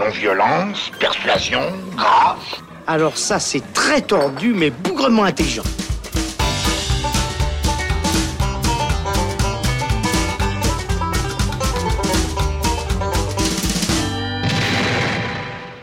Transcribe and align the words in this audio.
Non-violence, 0.00 0.90
persuasion, 0.98 1.60
grâce. 1.94 2.62
Alors 2.86 3.18
ça, 3.18 3.38
c'est 3.38 3.60
très 3.74 4.00
tordu, 4.00 4.54
mais 4.54 4.70
bougrement 4.70 5.24
intelligent. 5.24 5.62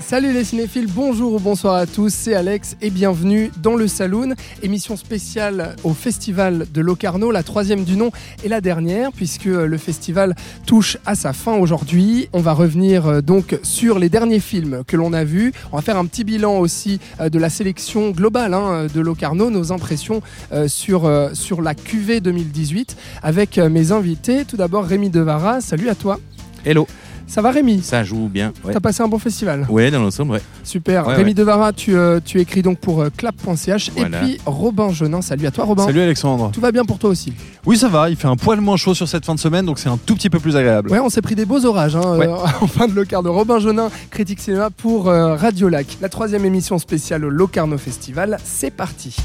Salut 0.08 0.32
les 0.32 0.46
cinéphiles, 0.46 0.88
bonjour 0.88 1.34
ou 1.34 1.40
bonsoir 1.42 1.76
à 1.76 1.86
tous, 1.86 2.14
c'est 2.14 2.34
Alex 2.34 2.78
et 2.82 2.92
bienvenue 2.92 3.52
dans 3.62 3.76
le 3.76 3.90
Saloon, 3.90 4.36
émission 4.64 4.96
spéciale 4.96 5.76
au 5.84 5.94
festival 5.94 6.66
de 6.74 6.80
Locarno, 6.80 7.30
la 7.30 7.44
troisième 7.44 7.84
du 7.84 7.98
nom 7.98 8.12
et 8.42 8.48
la 8.48 8.62
dernière 8.62 9.12
puisque 9.12 9.44
le 9.44 9.78
festival 9.78 10.34
touche 10.66 10.98
à 11.06 11.14
sa 11.14 11.34
fin 11.34 11.58
aujourd'hui. 11.58 12.30
On 12.32 12.40
va 12.40 12.54
revenir 12.54 13.06
euh, 13.06 13.20
donc 13.20 13.60
sur 13.64 14.00
les 14.00 14.08
derniers 14.08 14.40
films 14.40 14.84
que 14.88 14.96
l'on 14.96 15.12
a 15.12 15.26
vus, 15.26 15.52
on 15.74 15.76
va 15.76 15.82
faire 15.82 15.98
un 15.98 16.06
petit 16.06 16.24
bilan 16.24 16.58
aussi 16.58 17.02
euh, 17.20 17.28
de 17.28 17.38
la 17.38 17.50
sélection 17.50 18.12
globale 18.12 18.54
hein, 18.54 18.88
de 18.88 19.02
Locarno, 19.02 19.50
nos 19.50 19.74
impressions 19.74 20.22
euh, 20.54 20.70
sur, 20.70 21.12
sur 21.34 21.62
la 21.62 21.76
QV 21.76 22.22
2018 22.22 22.96
avec 23.24 23.58
mes 23.58 23.92
invités. 23.92 24.46
Tout 24.46 24.56
d'abord 24.56 24.86
Rémi 24.86 25.10
Devara, 25.10 25.60
salut 25.60 25.90
à 25.90 25.96
toi. 25.96 26.18
Hello. 26.64 26.88
Ça 27.30 27.42
va 27.42 27.52
Rémi 27.52 27.82
Ça 27.82 28.04
joue 28.06 28.30
bien. 28.30 28.54
Ouais. 28.64 28.72
T'as 28.74 28.80
passé 28.80 29.04
un 29.04 29.08
bon 29.10 29.20
festival 29.20 29.66
Ouais, 29.70 29.92
dans 29.92 30.00
l'ensemble, 30.02 30.32
ouais. 30.32 30.42
Super. 30.64 31.06
Ouais, 31.08 31.16
Rémi 31.16 31.32
ouais. 31.32 31.34
Devara, 31.34 31.74
tu, 31.74 31.96
euh, 31.96 32.20
tu 32.24 32.40
écris 32.40 32.62
donc 32.62 32.80
pour 32.80 33.02
euh, 33.02 33.10
clap.ch. 33.16 33.92
Voilà. 33.96 34.22
Et 34.22 34.26
puis 34.26 34.40
Robin 34.46 34.92
Genin, 34.92 35.22
salut 35.22 35.46
à 35.46 35.52
toi 35.52 35.66
Robin. 35.66 35.86
Salut 35.86 36.02
Alexandre. 36.02 36.52
Tout 36.54 36.62
va 36.62 36.72
bien 36.72 36.86
pour 36.86 36.98
toi 37.00 37.10
aussi 37.10 37.34
Oui, 37.66 37.76
ça 37.78 37.90
va, 37.90 38.10
il 38.10 38.16
fait 38.16 38.28
un 38.30 38.38
poil 38.38 38.62
moins 38.62 38.78
chaud 38.78 38.94
sur 38.94 39.08
cette 39.10 39.26
fin 39.26 39.36
de 39.36 39.40
semaine, 39.40 39.66
donc 39.66 39.78
c'est 39.78 39.90
un 39.90 39.98
tout 39.98 40.16
petit 40.16 40.30
peu 40.30 40.40
plus 40.40 40.56
agréable. 40.56 40.90
Ouais, 40.90 41.00
on 41.00 41.10
s'est 41.10 41.22
pris 41.22 41.36
des 41.36 41.46
beaux 41.46 41.66
orages 41.66 41.98
hein, 41.98 42.18
Ouais. 42.18 42.28
euh, 42.28 42.36
en 42.62 42.68
fin 42.68 42.88
de 42.88 42.94
Locarno. 42.94 43.34
Robin 43.34 43.60
Genin, 43.60 43.90
critique 44.10 44.40
cinéma 44.40 44.70
pour 44.70 45.10
euh, 45.10 45.36
Radio 45.36 45.68
Lac. 45.68 45.98
La 46.02 46.08
troisième 46.10 46.46
émission 46.46 46.78
spéciale 46.80 47.26
au 47.26 47.30
Locarno 47.30 47.78
Festival, 47.78 48.38
c'est 48.46 48.72
parti. 48.72 49.16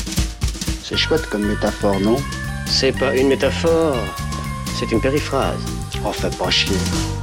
C'est 0.83 0.97
chouette 0.97 1.29
comme 1.31 1.47
métaphore, 1.47 2.01
non? 2.01 2.17
C'est 2.67 2.93
pas 2.99 3.15
une 3.17 3.29
métaphore, 3.29 3.97
c'est 4.79 4.91
une 4.91 5.01
périphrase. 5.01 5.55
Oh, 6.05 6.13
fais 6.13 6.31
pas 6.37 6.51
chier. 6.51 6.77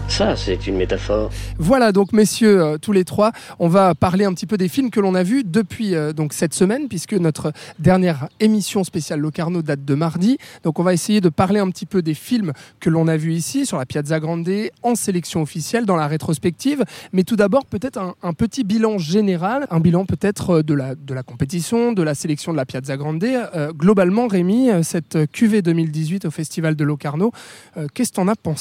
Ça, 0.08 0.36
c'est 0.36 0.68
une 0.68 0.76
métaphore. 0.76 1.30
Voilà 1.58 1.92
donc 1.92 2.14
messieurs 2.14 2.62
euh, 2.62 2.78
tous 2.78 2.92
les 2.92 3.04
trois, 3.04 3.32
on 3.60 3.68
va 3.68 3.94
parler 3.96 4.26
un 4.26 4.34
petit 4.34 4.46
peu 4.46 4.58
des 4.58 4.68
films 4.68 4.90
que 4.90 5.00
l'on 5.00 5.16
a 5.16 5.24
vus 5.24 5.44
depuis 5.44 5.96
euh, 5.96 6.14
donc 6.14 6.34
cette 6.34 6.54
semaine 6.54 6.88
puisque 6.88 7.14
notre 7.14 7.52
dernière 7.78 8.28
émission 8.40 8.84
spéciale 8.84 9.20
Locarno 9.20 9.62
date 9.62 9.86
de 9.86 9.96
mardi. 9.96 10.38
Donc 10.64 10.80
on 10.80 10.84
va 10.84 10.94
essayer 10.94 11.22
de 11.22 11.30
parler 11.30 11.60
un 11.60 11.70
petit 11.70 11.86
peu 11.86 12.02
des 12.02 12.14
films 12.14 12.54
que 12.80 12.90
l'on 12.90 13.08
a 13.08 13.18
vus 13.18 13.34
ici 13.34 13.66
sur 13.66 13.78
la 13.78 13.86
Piazza 13.86 14.20
Grande 14.20 14.50
en 14.84 14.96
sélection 14.96 15.42
officielle 15.42 15.86
dans 15.86 15.96
la 15.96 16.08
rétrospective, 16.08 16.84
mais 17.14 17.24
tout 17.24 17.36
d'abord 17.36 17.66
peut-être 17.66 17.98
un, 17.98 18.16
un 18.24 18.34
petit 18.34 18.64
bilan 18.64 18.98
général, 18.98 19.68
un 19.70 19.80
bilan 19.80 20.06
peut-être 20.06 20.58
euh, 20.58 20.64
de 20.64 20.74
la 20.74 20.96
de 20.96 21.14
la 21.14 21.24
compétition, 21.24 21.94
de 21.94 22.04
la 22.04 22.16
sélection 22.16 22.52
de 22.52 22.58
la 22.58 22.66
Piazza 22.66 22.98
Grande. 22.98 23.24
Euh, 23.24 23.72
globalement 23.74 24.28
Rémi, 24.28 24.70
cette 24.84 25.18
QV 25.32 25.62
2018 25.62 26.26
au 26.26 26.32
festival 26.32 26.76
de 26.76 26.84
Locarno, 26.84 27.32
euh, 27.78 27.88
qu'est-ce 27.94 28.12
que 28.12 28.16
t'en 28.16 28.28
as 28.28 28.36
pensé? 28.36 28.59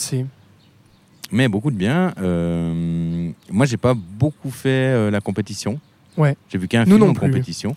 Mais 1.30 1.48
beaucoup 1.48 1.70
de 1.70 1.76
bien. 1.76 2.14
Euh, 2.20 3.30
moi, 3.50 3.66
j'ai 3.66 3.76
pas 3.76 3.94
beaucoup 3.94 4.50
fait 4.50 4.68
euh, 4.94 5.10
la 5.10 5.20
compétition. 5.20 5.78
Ouais. 6.16 6.36
J'ai 6.50 6.58
vu 6.58 6.68
qu'un 6.68 6.84
film 6.84 6.96
non 6.98 7.10
en 7.10 7.12
plus. 7.12 7.20
compétition. 7.28 7.74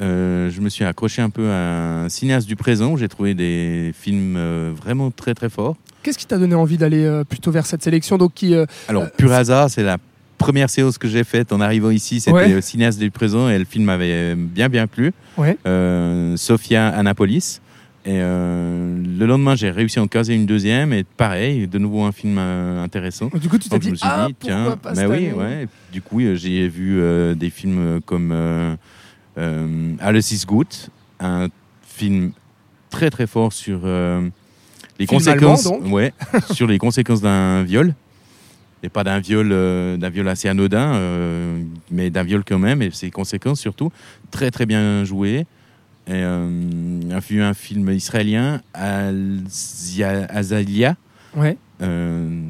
Euh, 0.00 0.48
je 0.50 0.60
me 0.60 0.68
suis 0.68 0.84
accroché 0.84 1.20
un 1.22 1.30
peu 1.30 1.50
à 1.50 2.04
un 2.04 2.08
cinéaste 2.08 2.46
du 2.46 2.56
présent 2.56 2.92
où 2.92 2.96
j'ai 2.98 3.08
trouvé 3.08 3.34
des 3.34 3.92
films 3.98 4.36
euh, 4.36 4.72
vraiment 4.74 5.10
très 5.10 5.34
très 5.34 5.48
forts. 5.50 5.76
Qu'est-ce 6.02 6.16
qui 6.18 6.26
t'a 6.26 6.38
donné 6.38 6.54
envie 6.54 6.78
d'aller 6.78 7.04
euh, 7.04 7.24
plutôt 7.24 7.50
vers 7.50 7.66
cette 7.66 7.82
sélection 7.82 8.16
donc 8.16 8.32
qui 8.34 8.54
Alors, 8.88 9.10
pur 9.10 9.32
hasard, 9.32 9.68
c'est 9.70 9.82
la 9.82 9.98
première 10.38 10.70
séance 10.70 10.98
que 10.98 11.08
j'ai 11.08 11.24
faite 11.24 11.52
en 11.52 11.60
arrivant 11.60 11.90
ici. 11.90 12.20
C'était 12.20 12.32
Ouais. 12.32 12.48
le 12.48 12.60
cinéaste 12.60 13.00
du 13.00 13.10
présent 13.10 13.48
et 13.50 13.58
le 13.58 13.64
film 13.64 13.84
m'avait 13.84 14.36
bien 14.36 14.68
bien 14.68 14.86
plu. 14.86 15.12
Ouais. 15.36 15.58
Euh, 15.66 16.36
Sofia 16.36 16.88
Annapolis. 16.88 17.60
Et 18.08 18.22
euh, 18.22 19.02
le 19.18 19.26
lendemain, 19.26 19.54
j'ai 19.54 19.70
réussi 19.70 19.98
à 19.98 20.02
en 20.02 20.06
caser 20.06 20.34
une 20.34 20.46
deuxième. 20.46 20.94
Et 20.94 21.04
pareil, 21.04 21.68
de 21.68 21.78
nouveau 21.78 22.04
un 22.04 22.12
film 22.12 22.36
euh, 22.38 22.82
intéressant. 22.82 23.28
Du 23.34 23.50
coup, 23.50 23.58
tu 23.58 23.68
t'es 23.68 23.78
dit, 23.78 23.92
ah, 24.00 24.28
dit, 24.28 24.34
tiens, 24.40 24.78
pas 24.82 24.94
bah 24.94 25.02
oui, 25.06 25.30
ouais. 25.30 25.68
Du 25.92 26.00
coup, 26.00 26.20
euh, 26.20 26.34
j'ai 26.34 26.68
vu 26.68 26.98
euh, 26.98 27.34
des 27.34 27.50
films 27.50 28.00
comme 28.06 28.32
Alice 30.00 30.32
is 30.32 30.46
Good, 30.46 30.68
un 31.20 31.48
film 31.82 32.32
très 32.88 33.10
très 33.10 33.26
fort 33.26 33.52
sur 33.52 33.80
les 33.84 35.06
Film 35.06 35.20
conséquences, 35.20 35.66
allemand, 35.66 35.78
donc 35.80 35.92
ouais, 35.92 36.14
sur 36.52 36.66
les 36.66 36.78
conséquences 36.78 37.20
d'un 37.20 37.62
viol. 37.62 37.94
Et 38.82 38.88
pas 38.88 39.04
d'un 39.04 39.18
viol, 39.18 39.50
d'un 39.98 40.08
viol 40.08 40.26
assez 40.28 40.48
anodin, 40.48 40.98
mais 41.90 42.08
d'un 42.08 42.22
viol 42.22 42.42
quand 42.42 42.58
même, 42.58 42.80
et 42.80 42.90
ses 42.90 43.10
conséquences 43.10 43.60
surtout. 43.60 43.92
Très 44.30 44.50
très 44.50 44.64
bien 44.64 45.04
joué. 45.04 45.44
Et, 46.08 46.12
euh, 46.14 46.48
j'ai 47.10 47.20
vu 47.20 47.42
un 47.42 47.52
film 47.54 47.90
israélien, 47.90 48.62
Azalia, 50.30 50.96
Ouais. 51.36 51.56
euh, 51.82 52.42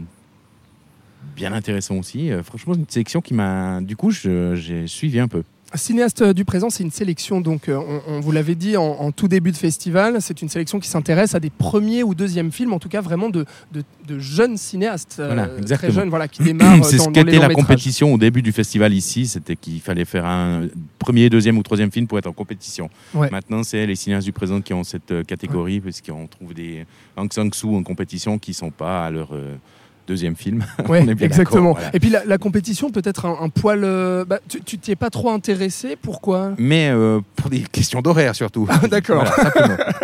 bien 1.35 1.53
intéressant 1.53 1.97
aussi. 1.97 2.31
Euh, 2.31 2.43
franchement, 2.45 2.75
une 2.75 2.89
sélection 2.89 3.21
qui 3.21 3.35
m'a. 3.35 3.81
Du 3.81 3.97
coup, 3.97 4.11
j'ai 4.13 4.87
suivi 4.87 5.19
un 5.19 5.29
peu. 5.29 5.43
Cinéaste 5.75 6.23
du 6.23 6.47
présent, 6.47 6.71
c'est 6.71 6.83
une 6.83 6.91
sélection, 6.91 7.43
donc 7.43 7.69
euh, 7.69 7.77
on, 7.77 8.15
on 8.15 8.21
vous 8.21 8.33
l'avait 8.33 8.55
dit 8.55 8.79
en, 8.79 8.85
en 8.85 9.13
tout 9.13 9.29
début 9.29 9.53
de 9.53 9.57
festival, 9.57 10.17
c'est 10.21 10.41
une 10.41 10.49
sélection 10.49 10.81
qui 10.81 10.89
s'intéresse 10.89 11.35
à 11.35 11.41
des 11.41 11.51
premiers 11.51 12.03
ou 12.03 12.15
deuxièmes 12.15 12.51
films, 12.53 12.73
en 12.73 12.79
tout 12.79 12.89
cas 12.89 13.03
vraiment 13.03 13.29
de, 13.29 13.45
de, 13.73 13.85
de 14.07 14.19
jeunes 14.19 14.57
cinéastes, 14.57 15.17
euh, 15.21 15.27
Voilà, 15.27 15.47
très 15.47 15.59
exactement. 15.59 15.93
jeunes, 15.93 16.09
voilà, 16.09 16.27
qui 16.27 16.43
démarrent 16.43 16.83
C'est 16.87 16.97
ce 16.97 17.11
qu'était 17.11 17.39
la 17.39 17.51
compétition 17.51 18.15
au 18.15 18.17
début 18.19 18.41
du 18.41 18.51
festival 18.53 18.95
ici. 18.95 19.27
C'était 19.27 19.57
qu'il 19.57 19.81
fallait 19.83 20.07
faire 20.07 20.25
un 20.25 20.69
premier, 20.99 21.29
deuxième 21.29 21.59
ou 21.59 21.63
troisième 21.63 21.93
film 21.93 22.07
pour 22.07 22.19
être 22.19 22.29
en 22.29 22.33
compétition. 22.33 22.89
Ouais. 23.13 23.29
Maintenant, 23.31 23.63
c'est 23.63 23.87
les 23.87 23.95
cinéastes 23.97 24.25
du 24.25 24.33
présent 24.33 24.63
qui 24.63 24.73
ont 24.73 24.85
cette 24.85 25.11
euh, 25.11 25.23
catégorie, 25.23 25.81
puisqu'on 25.81 26.27
trouve 26.29 26.55
des 26.55 26.87
Hang 27.17 27.31
Sang-soo 27.31 27.77
en 27.77 27.83
compétition 27.83 28.39
qui 28.39 28.53
ne 28.53 28.57
sont 28.57 28.71
pas 28.71 29.05
à 29.05 29.11
leur 29.11 29.29
euh, 29.33 29.55
deuxième 30.09 30.35
film. 30.35 30.65
Ouais, 30.89 31.03
On 31.05 31.09
est 31.09 31.15
bien 31.15 31.27
exactement. 31.27 31.73
voilà. 31.75 31.91
Et 31.95 32.01
puis 32.01 32.09
la, 32.11 32.25
la 32.25 32.39
compétition, 32.39 32.91
peut-être 32.91 33.27
un, 33.27 33.37
un 33.41 33.49
poil. 33.51 33.85
euh, 33.85 34.25
bah, 34.25 34.41
tu- 34.49 34.79
t'y 34.79 34.91
es 34.91 34.97
pas 34.97 35.11
trop 35.11 35.31
intéressé, 35.31 35.97
pourquoi? 36.01 36.53
Mais 36.59 36.89
euh, 36.91 37.21
pour 37.37 37.51
des 37.51 37.61
questions 37.61 38.01
d'horaire 38.01 38.35
surtout. 38.35 38.67
Ah, 38.71 38.89
d'accord. 38.89 39.25
Voilà. 39.55 39.77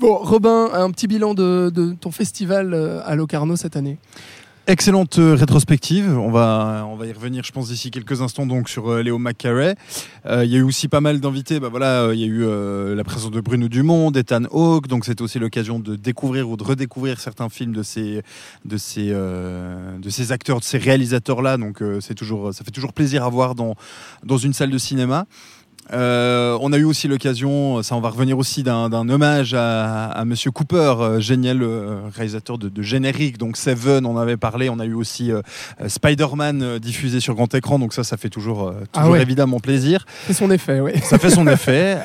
Bon, 0.00 0.16
Robin, 0.16 0.70
un 0.72 0.90
petit 0.90 1.06
bilan 1.06 1.34
de, 1.34 1.70
de 1.72 1.92
ton 1.92 2.10
festival 2.10 2.72
euh, 2.74 3.00
à 3.04 3.14
Locarno 3.14 3.54
cette 3.56 3.76
année? 3.76 3.98
Excellente 4.70 5.18
euh, 5.18 5.34
rétrospective. 5.34 6.16
On 6.16 6.30
va, 6.30 6.86
on 6.88 6.94
va 6.94 7.06
y 7.06 7.12
revenir, 7.12 7.42
je 7.42 7.50
pense, 7.50 7.70
d'ici 7.70 7.90
quelques 7.90 8.22
instants 8.22 8.46
donc 8.46 8.68
sur 8.68 8.88
euh, 8.88 9.02
Léo 9.02 9.18
McCarey. 9.18 9.74
Euh, 10.26 10.44
Il 10.44 10.50
y 10.52 10.54
a 10.54 10.58
eu 10.58 10.62
aussi 10.62 10.86
pas 10.86 11.00
mal 11.00 11.18
d'invités. 11.18 11.58
Bah, 11.58 11.66
voilà, 11.68 12.02
euh, 12.02 12.14
il 12.14 12.20
y 12.20 12.22
a 12.22 12.28
eu 12.28 12.94
la 12.94 13.02
présence 13.02 13.32
de 13.32 13.40
Bruno 13.40 13.66
Dumont, 13.66 14.12
d'Ethan 14.12 14.44
Hawke. 14.44 14.86
Donc 14.86 15.06
c'était 15.06 15.22
aussi 15.22 15.40
l'occasion 15.40 15.80
de 15.80 15.96
découvrir 15.96 16.48
ou 16.48 16.56
de 16.56 16.62
redécouvrir 16.62 17.18
certains 17.18 17.48
films 17.48 17.72
de 17.72 17.82
ces, 17.82 18.22
de 18.64 18.76
ces, 18.76 19.08
de 19.08 20.08
ces 20.08 20.30
acteurs, 20.30 20.60
de 20.60 20.64
ces 20.64 20.78
réalisateurs-là. 20.78 21.56
Donc 21.56 21.82
euh, 21.82 22.00
c'est 22.00 22.14
toujours, 22.14 22.54
ça 22.54 22.62
fait 22.62 22.70
toujours 22.70 22.92
plaisir 22.92 23.24
à 23.24 23.28
voir 23.28 23.56
dans, 23.56 23.74
dans 24.24 24.38
une 24.38 24.52
salle 24.52 24.70
de 24.70 24.78
cinéma. 24.78 25.26
Euh, 25.92 26.56
on 26.60 26.72
a 26.72 26.78
eu 26.78 26.84
aussi 26.84 27.08
l'occasion, 27.08 27.82
ça 27.82 27.96
on 27.96 28.00
va 28.00 28.10
revenir 28.10 28.38
aussi 28.38 28.62
d'un 28.62 29.08
hommage 29.08 29.54
à, 29.54 30.06
à 30.06 30.24
Monsieur 30.24 30.52
Cooper, 30.52 30.76
euh, 31.00 31.20
génial 31.20 31.62
euh, 31.62 31.98
réalisateur 32.14 32.58
de, 32.58 32.68
de 32.68 32.82
générique, 32.82 33.38
donc 33.38 33.56
Seven, 33.56 34.06
on 34.06 34.16
avait 34.16 34.36
parlé, 34.36 34.68
on 34.70 34.78
a 34.78 34.84
eu 34.86 34.94
aussi 34.94 35.32
Spider-Man 35.84 36.78
diffusé 36.78 37.18
sur 37.20 37.34
grand 37.34 37.52
écran, 37.54 37.78
donc 37.80 37.92
ça, 37.92 38.04
ça 38.04 38.16
fait 38.16 38.28
toujours, 38.28 38.72
Ah 38.94 39.08
ouais. 39.10 39.20
évidemment 39.20 39.58
plaisir. 39.58 40.04
C'est 40.28 40.32
son 40.32 40.50
effet, 40.52 40.78
oui. 40.80 40.92
Ça 41.02 41.18
fait 41.18 41.30
son 41.30 41.46
effet. 41.48 41.98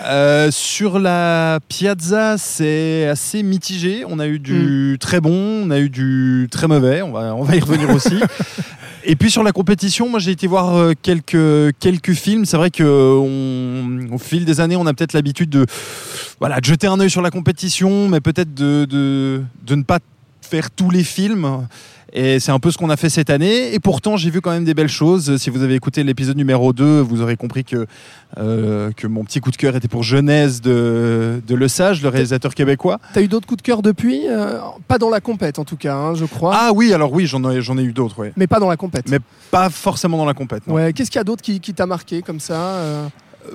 Sur 0.50 0.98
la 0.98 1.60
Piazza, 1.68 2.38
c'est 2.40 3.08
assez 3.08 3.44
mitigé. 3.44 4.04
On 4.08 4.18
a 4.20 4.28
eu 4.28 4.40
du 4.40 4.94
Hmm. 4.96 4.98
très 4.98 5.22
bon, 5.22 5.64
on 5.66 5.70
a 5.72 5.80
eu 5.80 5.90
du 5.90 6.48
très 6.50 6.68
mauvais. 6.68 7.02
On 7.02 7.12
va, 7.12 7.36
on 7.36 7.44
va 7.44 7.56
y 7.56 7.60
revenir 7.60 7.90
aussi. 7.92 8.20
Et 9.08 9.16
puis 9.16 9.30
sur 9.30 9.44
la 9.44 9.52
compétition, 9.52 10.10
moi 10.10 10.20
j'ai 10.20 10.32
été 10.32 10.48
voir 10.48 10.76
euh, 10.76 10.94
quelques, 11.00 11.78
quelques 11.80 12.14
films. 12.14 12.46
C'est 12.46 12.58
vrai 12.58 12.72
que 12.72 12.84
on- 12.84 14.14
au 14.14 14.18
fil 14.18 14.46
des 14.46 14.60
années, 14.60 14.76
on 14.76 14.86
a 14.88 14.94
peut-être 14.94 15.14
l'habitude 15.14 15.50
de, 15.50 15.66
jeter 16.64 16.88
un 16.88 17.00
œil 17.00 17.10
sur 17.10 17.22
la 17.22 17.30
compétition, 17.30 18.10
mais 18.10 18.20
peut-être 18.20 18.54
de, 18.54 18.86
de 18.86 19.76
ne 19.76 19.84
pas 19.84 20.00
faire 20.46 20.72
tous 20.72 20.90
les 20.90 21.04
films. 21.04 21.68
Et 22.18 22.40
c'est 22.40 22.52
un 22.54 22.60
peu 22.60 22.72
ce 22.72 22.78
qu'on 22.78 22.90
a 22.90 22.96
fait 22.96 23.10
cette 23.10 23.30
année. 23.30 23.74
Et 23.74 23.80
pourtant, 23.82 24.16
j'ai 24.16 24.30
vu 24.30 24.40
quand 24.40 24.52
même 24.52 24.64
des 24.64 24.74
belles 24.74 24.88
choses. 24.88 25.36
Si 25.36 25.50
vous 25.50 25.64
avez 25.64 25.76
écouté 25.76 26.02
l'épisode 26.04 26.38
numéro 26.38 26.72
2, 26.72 27.02
vous 27.02 27.22
aurez 27.22 27.36
compris 27.36 27.66
que, 27.66 27.88
euh, 28.38 28.92
que 28.96 29.06
mon 29.06 29.26
petit 29.26 29.42
coup 29.42 29.52
de 29.52 29.58
cœur 29.58 29.76
était 29.76 29.90
pour 29.90 30.04
Genèse 30.04 30.62
de, 30.62 31.42
de 31.46 31.56
Le 31.56 31.68
Sage, 31.68 32.02
le 32.02 32.08
réalisateur 32.08 32.56
québécois. 32.56 33.00
T'as 33.14 33.22
eu 33.22 33.28
d'autres 33.28 33.48
coups 33.48 33.58
de 33.62 33.66
cœur 33.66 33.82
depuis 33.82 34.22
Euh, 34.30 34.60
Pas 34.88 34.98
dans 34.98 35.10
la 35.10 35.20
compète 35.20 35.60
en 35.60 35.66
tout 35.66 35.76
cas, 35.76 35.96
hein, 35.96 36.16
je 36.16 36.24
crois. 36.24 36.54
Ah 36.56 36.72
oui, 36.74 36.94
alors 36.94 37.12
oui, 37.12 37.26
j'en 37.26 37.44
ai, 37.52 37.62
j'en 37.62 37.78
ai 37.78 37.84
eu 37.84 37.92
d'autres, 37.92 38.18
ouais. 38.20 38.32
Mais 38.38 38.48
pas 38.48 38.62
dans 38.62 38.70
la 38.70 38.78
compète. 38.78 39.10
Mais 39.10 39.20
pas 39.52 39.70
forcément 39.70 40.16
dans 40.18 40.26
la 40.26 40.34
compète. 40.34 40.66
non. 40.68 40.76
Ouais, 40.76 40.94
qu'est-ce 40.94 41.12
qu'il 41.12 41.20
y 41.20 41.22
a 41.22 41.26
d'autre 41.26 41.42
qui, 41.42 41.60
qui 41.60 41.74
t'a 41.74 41.86
marqué 41.86 42.22
comme 42.22 42.40
ça 42.40 42.56
euh 42.56 43.08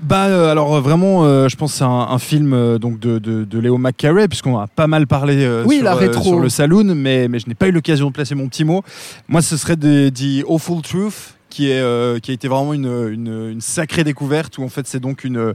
Bah 0.02 0.26
euh, 0.26 0.50
alors 0.50 0.76
euh, 0.76 0.81
vraiment, 0.81 1.25
euh, 1.25 1.48
je 1.48 1.56
pense 1.56 1.72
que 1.72 1.78
c'est 1.78 1.84
un, 1.84 1.88
un 1.88 2.19
film 2.19 2.52
euh, 2.52 2.78
donc 2.78 2.98
de, 3.00 3.19
de, 3.19 3.44
de 3.44 3.58
Léo 3.58 3.78
McCarey 3.78 4.28
puisqu'on 4.28 4.58
a 4.58 4.66
pas 4.66 4.87
mal 4.87 5.06
parlé 5.06 5.48
Oui, 5.66 5.76
sur, 5.76 5.84
la 5.84 5.94
rétro. 5.94 6.22
sur 6.22 6.40
le 6.40 6.48
saloon, 6.48 6.94
mais, 6.94 7.28
mais 7.28 7.38
je 7.38 7.48
n'ai 7.48 7.54
pas 7.54 7.69
eu 7.69 7.72
l'occasion 7.72 8.08
de 8.08 8.12
placer 8.12 8.34
mon 8.34 8.48
petit 8.48 8.64
mot. 8.64 8.82
Moi, 9.28 9.42
ce 9.42 9.56
serait 9.56 9.76
des, 9.76 10.10
The 10.10 10.44
Awful 10.48 10.82
Truth, 10.82 11.34
qui, 11.48 11.69
est, 11.69 11.81
euh, 11.81 12.20
qui 12.20 12.31
a 12.31 12.34
été 12.34 12.46
vraiment 12.46 12.72
une, 12.72 13.08
une, 13.12 13.50
une 13.50 13.60
sacrée 13.60 14.04
découverte, 14.04 14.56
où 14.58 14.62
en 14.62 14.69
fait 14.69 14.87
c'est 14.87 15.00
donc 15.00 15.25
une, 15.25 15.54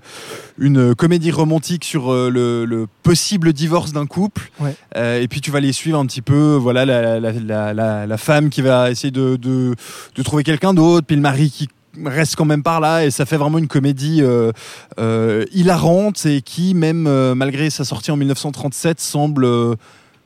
une 0.60 0.94
comédie 0.94 1.32
romantique 1.32 1.86
sur 1.86 2.12
euh, 2.12 2.30
le, 2.30 2.66
le 2.66 2.88
possible 3.02 3.54
divorce 3.54 3.94
d'un 3.94 4.06
couple. 4.06 4.52
Ouais. 4.60 4.76
Euh, 4.98 5.22
et 5.22 5.30
puis 5.30 5.40
tu 5.40 5.52
vas 5.52 5.62
les 5.62 5.72
suivre 5.72 5.98
un 5.98 6.06
petit 6.06 6.22
peu, 6.22 6.56
voilà, 6.60 6.86
la, 6.86 7.20
la, 7.22 7.32
la, 7.32 7.74
la, 7.74 8.06
la 8.06 8.18
femme 8.18 8.50
qui 8.50 8.62
va 8.62 8.92
essayer 8.92 9.12
de, 9.12 9.38
de, 9.38 9.74
de 10.16 10.24
trouver 10.24 10.44
quelqu'un 10.44 10.74
d'autre, 10.74 11.08
puis 11.08 11.16
le 11.16 11.22
mari 11.22 11.50
qui 11.50 11.70
reste 12.06 12.36
quand 12.36 12.46
même 12.46 12.64
par 12.64 12.80
là 12.80 13.06
et 13.06 13.12
ça 13.12 13.26
fait 13.26 13.38
vraiment 13.38 13.58
une 13.58 13.68
comédie 13.68 14.22
euh, 14.22 14.52
euh, 15.00 15.46
hilarante 15.52 16.26
et 16.26 16.42
qui 16.42 16.74
même 16.74 17.08
euh, 17.08 17.36
malgré 17.36 17.70
sa 17.70 17.84
sortie 17.84 18.12
en 18.12 18.18
1937 18.18 19.00
semble 19.00 19.48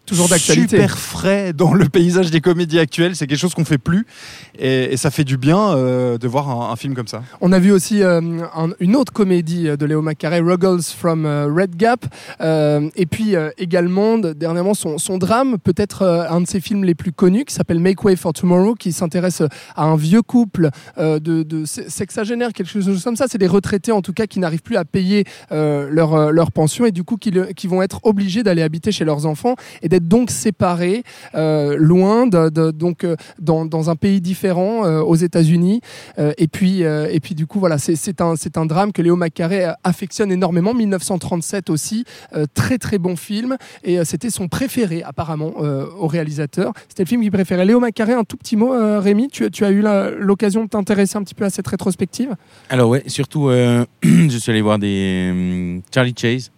Toujours 0.09 0.27
d'actualité. 0.27 0.77
super 0.77 0.97
frais 0.97 1.53
dans 1.53 1.73
le 1.73 1.87
paysage 1.87 2.31
des 2.31 2.41
comédies 2.41 2.79
actuelles 2.79 3.15
c'est 3.15 3.27
quelque 3.27 3.39
chose 3.39 3.53
qu'on 3.53 3.65
fait 3.65 3.77
plus 3.77 4.05
et, 4.57 4.93
et 4.93 4.97
ça 4.97 5.11
fait 5.11 5.23
du 5.23 5.37
bien 5.37 5.71
euh, 5.75 6.17
de 6.17 6.27
voir 6.27 6.49
un, 6.49 6.71
un 6.71 6.75
film 6.75 6.93
comme 6.95 7.07
ça 7.07 7.23
On 7.41 7.51
a 7.51 7.59
vu 7.59 7.71
aussi 7.71 8.01
euh, 8.03 8.19
un- 8.55 8.69
une 8.79 8.95
autre 8.95 9.13
comédie 9.13 9.67
euh, 9.67 9.77
de 9.77 9.85
Léo 9.85 10.01
Macaré, 10.01 10.39
Ruggles 10.39 10.81
from 10.83 11.25
Red 11.25 11.75
Gap, 11.75 12.05
Euh, 12.41 12.89
et 12.95 13.05
puis 13.05 13.35
également 13.57 14.17
de- 14.17 14.33
dernièrement 14.33 14.73
son, 14.73 14.97
son 14.97 15.17
drame, 15.17 15.57
peut-être 15.59 16.03
un 16.29 16.41
de 16.41 16.47
ses 16.47 16.59
films 16.61 16.83
les 16.83 16.95
plus 16.95 17.11
connus, 17.11 17.45
qui 17.45 17.53
s'appelle 17.53 17.79
Make 17.79 18.03
Way 18.03 18.15
for 18.15 18.33
Tomorrow, 18.33 18.75
qui 18.75 18.91
s'intéresse 18.91 19.41
à 19.75 19.83
un 19.83 19.95
vieux 19.95 20.21
couple 20.21 20.69
de, 20.97 21.17
de 21.43 21.65
se- 21.65 21.89
sexagénaires, 21.89 22.53
quelque 22.53 22.69
chose 22.71 23.03
comme 23.03 23.15
ça. 23.15 23.25
C'est 23.29 23.37
des 23.37 23.47
retraités 23.47 23.91
en 23.91 24.01
tout 24.01 24.13
cas 24.13 24.25
qui 24.25 24.39
n'arrivent 24.39 24.61
plus 24.61 24.77
à 24.77 24.85
payer 24.85 25.25
leur, 25.51 26.31
leur 26.31 26.51
pension 26.51 26.85
et 26.85 26.91
du 26.91 27.03
coup 27.03 27.17
qui, 27.17 27.31
le- 27.31 27.47
qui 27.55 27.67
vont 27.67 27.81
être 27.81 27.99
obligés 28.03 28.43
d'aller 28.43 28.61
habiter 28.61 28.91
chez 28.91 29.05
leurs 29.05 29.25
enfants 29.25 29.55
et 29.81 29.89
d'être 29.89 29.98
donc 29.99 30.31
séparés, 30.31 31.03
euh, 31.35 31.75
loin, 31.77 32.27
donc 32.27 33.03
euh, 33.03 33.15
dans, 33.39 33.89
un 33.89 33.95
pays 33.95 34.21
différent, 34.21 34.85
euh, 34.85 35.01
aux 35.01 35.15
États-Unis. 35.15 35.81
Et 36.37 36.47
puis 36.47 36.81
et 36.81 37.19
puis 37.21 37.35
du 37.35 37.47
coup 37.47 37.59
voilà, 37.59 37.77
c'est 37.77 38.21
un 38.21 38.33
un 38.55 38.65
drame 38.65 38.91
que 38.91 39.01
Léo 39.01 39.15
Macaré 39.15 39.71
affectionne 39.83 40.31
énormément. 40.31 40.73
1937 40.73 41.69
aussi, 41.69 42.03
très 42.53 42.77
très 42.77 42.97
bon 42.97 43.15
film 43.15 43.57
et 43.83 44.03
c'était 44.03 44.29
son 44.29 44.47
préféré 44.47 45.01
apparemment 45.03 45.53
au 45.99 46.07
réalisateur. 46.07 46.73
C'était 46.89 47.03
le 47.03 47.07
film 47.07 47.21
qu'il 47.21 47.31
préférait. 47.31 47.65
Léo 47.65 47.79
Macaré, 47.79 48.13
un 48.13 48.23
tout 48.23 48.37
petit 48.37 48.57
mot, 48.57 48.71
Rémi, 48.99 49.29
tu, 49.29 49.45
as 49.63 49.71
eu 49.71 49.83
l'occasion 50.19 50.65
de 50.65 50.69
t'intéresser 50.69 51.17
un 51.17 51.23
petit 51.23 51.35
peu 51.35 51.45
à 51.45 51.49
cette 51.49 51.67
rétrospective? 51.67 52.35
Alors 52.69 52.89
ouais, 52.89 53.03
surtout, 53.07 53.49
je 54.03 54.37
suis 54.37 54.51
allé 54.51 54.61
voir 54.61 54.79
des 54.79 55.81
Charlie 55.93 56.15
Chase. 56.17 56.51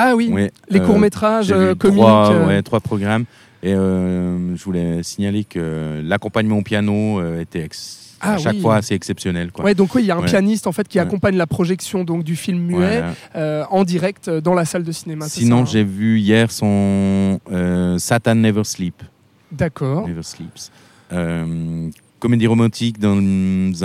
Ah 0.00 0.14
oui, 0.16 0.32
les 0.70 0.80
euh, 0.80 0.86
courts 0.86 0.98
métrages 0.98 1.46
j'ai 1.46 1.68
vu 1.70 1.76
comiques. 1.76 1.98
trois, 1.98 2.32
euh, 2.32 2.46
ouais, 2.46 2.62
trois 2.62 2.80
programmes. 2.80 3.24
Et 3.62 3.74
euh, 3.74 4.54
je 4.56 4.62
voulais 4.64 5.02
signaler 5.02 5.42
que 5.44 6.00
l'accompagnement 6.04 6.58
au 6.58 6.62
piano 6.62 7.18
euh, 7.20 7.40
était 7.40 7.62
ex- 7.64 8.14
Ah 8.20 8.34
à 8.34 8.38
chaque 8.38 8.54
oui. 8.54 8.60
fois 8.60 8.76
assez 8.76 8.94
exceptionnel. 8.94 9.50
Quoi. 9.50 9.64
Ouais, 9.64 9.74
donc 9.74 9.94
oui, 9.96 10.02
il 10.02 10.06
y 10.06 10.10
a 10.12 10.16
un 10.16 10.20
Ouais. 10.20 10.26
pianiste 10.26 10.68
en 10.68 10.72
fait 10.72 10.86
qui 10.86 10.98
Ouais. 10.98 11.04
accompagne 11.04 11.36
la 11.36 11.46
projection 11.48 12.04
donc 12.04 12.22
du 12.22 12.36
film 12.36 12.58
muet 12.60 13.02
euh, 13.34 13.64
en 13.70 13.82
direct 13.82 14.28
euh, 14.28 14.40
dans 14.40 14.54
la 14.54 14.64
salle 14.64 14.84
de 14.84 14.92
cinéma. 14.92 15.28
Sinon, 15.28 15.62
hein 15.62 15.64
j'ai 15.66 15.82
vu 15.82 16.20
hier 16.20 16.52
son 16.52 17.40
euh, 17.50 17.98
Satan 17.98 18.36
Never 18.36 18.62
Sleep. 18.64 19.02
D'accord. 19.50 20.06
Never 20.06 20.22
Sleeps. 20.22 20.70
Euh, 21.12 21.88
comédie 22.20 22.46
romantique 22.46 23.00
dans 23.00 23.18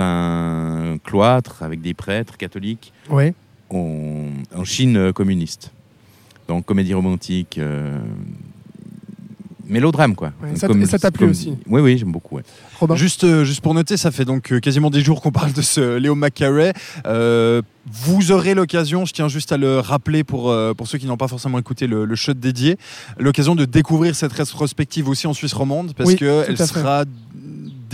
un 0.00 0.98
cloître 1.02 1.62
avec 1.64 1.80
des 1.80 1.94
prêtres 1.94 2.36
catholiques 2.36 2.92
Ouais. 3.10 3.34
en, 3.70 4.26
en 4.54 4.64
Chine 4.64 4.96
euh, 4.96 5.12
communiste. 5.12 5.72
Donc 6.48 6.64
comédie 6.66 6.94
romantique, 6.94 7.56
euh, 7.58 7.98
mélodrame 9.66 10.14
quoi. 10.14 10.32
Ouais, 10.42 10.56
ça 10.56 10.66
comme- 10.66 10.84
t'a 10.86 11.10
plu 11.10 11.20
comme- 11.20 11.30
aussi 11.30 11.54
Oui, 11.68 11.80
oui, 11.80 11.96
j'aime 11.96 12.12
beaucoup. 12.12 12.36
ouais. 12.36 12.42
Robin. 12.80 12.96
Juste, 12.96 13.24
euh, 13.24 13.44
juste 13.44 13.62
pour 13.62 13.72
noter, 13.72 13.96
ça 13.96 14.10
fait 14.10 14.24
donc 14.26 14.52
euh, 14.52 14.60
quasiment 14.60 14.90
des 14.90 15.00
jours 15.00 15.22
qu'on 15.22 15.30
parle 15.32 15.52
de 15.54 15.62
ce 15.62 15.96
Léo 15.98 16.14
Macaré. 16.14 16.72
Euh, 17.06 17.62
vous 17.90 18.30
aurez 18.30 18.54
l'occasion, 18.54 19.04
je 19.06 19.12
tiens 19.14 19.28
juste 19.28 19.52
à 19.52 19.56
le 19.56 19.78
rappeler 19.80 20.22
pour, 20.22 20.50
euh, 20.50 20.74
pour 20.74 20.86
ceux 20.86 20.98
qui 20.98 21.06
n'ont 21.06 21.16
pas 21.16 21.28
forcément 21.28 21.58
écouté 21.58 21.86
le, 21.86 22.04
le 22.04 22.14
shot 22.14 22.34
dédié, 22.34 22.76
l'occasion 23.18 23.54
de 23.54 23.64
découvrir 23.64 24.14
cette 24.14 24.32
rétrospective 24.32 25.08
aussi 25.08 25.26
en 25.26 25.32
Suisse 25.32 25.54
romande 25.54 25.94
parce 25.96 26.10
Oui, 26.10 26.16
que 26.16 26.44
tout 26.44 26.46
elle 26.50 26.54
à 26.54 26.66
fait. 26.66 26.66
sera 26.66 27.04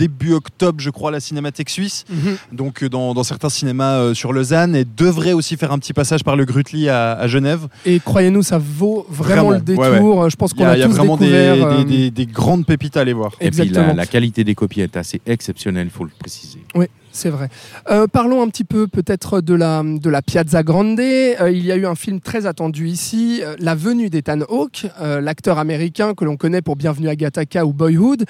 début 0.01 0.33
octobre, 0.33 0.79
je 0.79 0.89
crois, 0.89 1.09
à 1.09 1.13
la 1.13 1.19
Cinémathèque 1.19 1.69
suisse, 1.69 2.05
Mhm. 2.09 2.37
donc 2.51 2.83
euh, 2.83 2.89
dans, 2.89 3.13
dans 3.13 3.23
certains 3.23 3.49
cinémas 3.49 3.97
euh, 3.99 4.13
sur 4.13 4.33
Lausanne, 4.33 4.75
et 4.75 4.83
devrait 4.85 5.33
aussi 5.33 5.57
faire 5.57 5.71
un 5.71 5.79
petit 5.79 5.93
passage 5.93 6.23
par 6.23 6.35
le 6.35 6.45
Grutli 6.45 6.89
à, 6.89 7.13
à 7.13 7.27
Genève. 7.27 7.67
Et 7.85 7.99
croyez-nous, 7.99 8.43
ça 8.43 8.57
vaut 8.57 9.05
vraiment, 9.09 9.43
Vraiment, 9.43 9.51
le 9.51 9.61
détour. 9.61 10.17
ouais, 10.17 10.29
Je 10.29 10.35
pense 10.35 10.51
Il 10.51 10.55
y 10.55 10.57
qu'on 10.63 10.65
a, 10.69 10.77
y 10.77 10.81
a 10.83 10.87
tous 10.87 10.93
vraiment 10.93 11.17
des, 11.17 11.25
découvert. 11.25 11.67
euh, 11.67 11.77
des- 11.77 11.83
des- 11.85 12.11
des 12.11 12.25
grandes 12.25 12.65
pépites 12.65 12.97
à 12.97 13.01
aller 13.01 13.13
voir. 13.13 13.31
Et 13.39 13.51
puis 13.51 13.69
la, 13.69 13.93
la 13.93 14.05
qualité 14.05 14.43
des 14.43 14.55
copies 14.55 14.81
est 14.81 14.97
assez 14.97 15.21
exceptionnelle, 15.25 15.87
il 15.87 15.95
faut 15.95 16.03
le 16.05 16.11
préciser. 16.17 16.59
Oui, 16.75 16.85
c'est 17.11 17.29
vrai. 17.29 17.49
Euh, 17.89 18.07
parlons 18.07 18.41
un 18.41 18.47
petit 18.47 18.63
peu 18.63 18.87
peut-être 18.87 19.41
de 19.41 19.53
la, 19.53 19.83
de 19.83 20.09
la 20.09 20.21
Piazza 20.21 20.63
Grande. 20.63 20.99
Euh, 20.99 21.51
il 21.51 21.65
y 21.65 21.71
a 21.71 21.75
eu 21.75 21.85
un 21.85 21.95
film 21.95 22.21
très 22.21 22.45
attendu 22.45 22.87
ici, 22.87 23.41
euh, 23.43 23.55
La 23.59 23.75
venue 23.75 24.09
d'Ethan 24.09 24.41
Hawke, 24.49 24.87
euh, 24.99 25.21
l'acteur 25.21 25.59
américain 25.59 26.13
que 26.13 26.25
l'on 26.25 26.37
connaît 26.37 26.61
pour 26.61 26.75
Bienvenue 26.75 27.09
à 27.09 27.15
Gattaca 27.15 27.65
ou 27.65 27.73
Boyhood, 27.73 28.25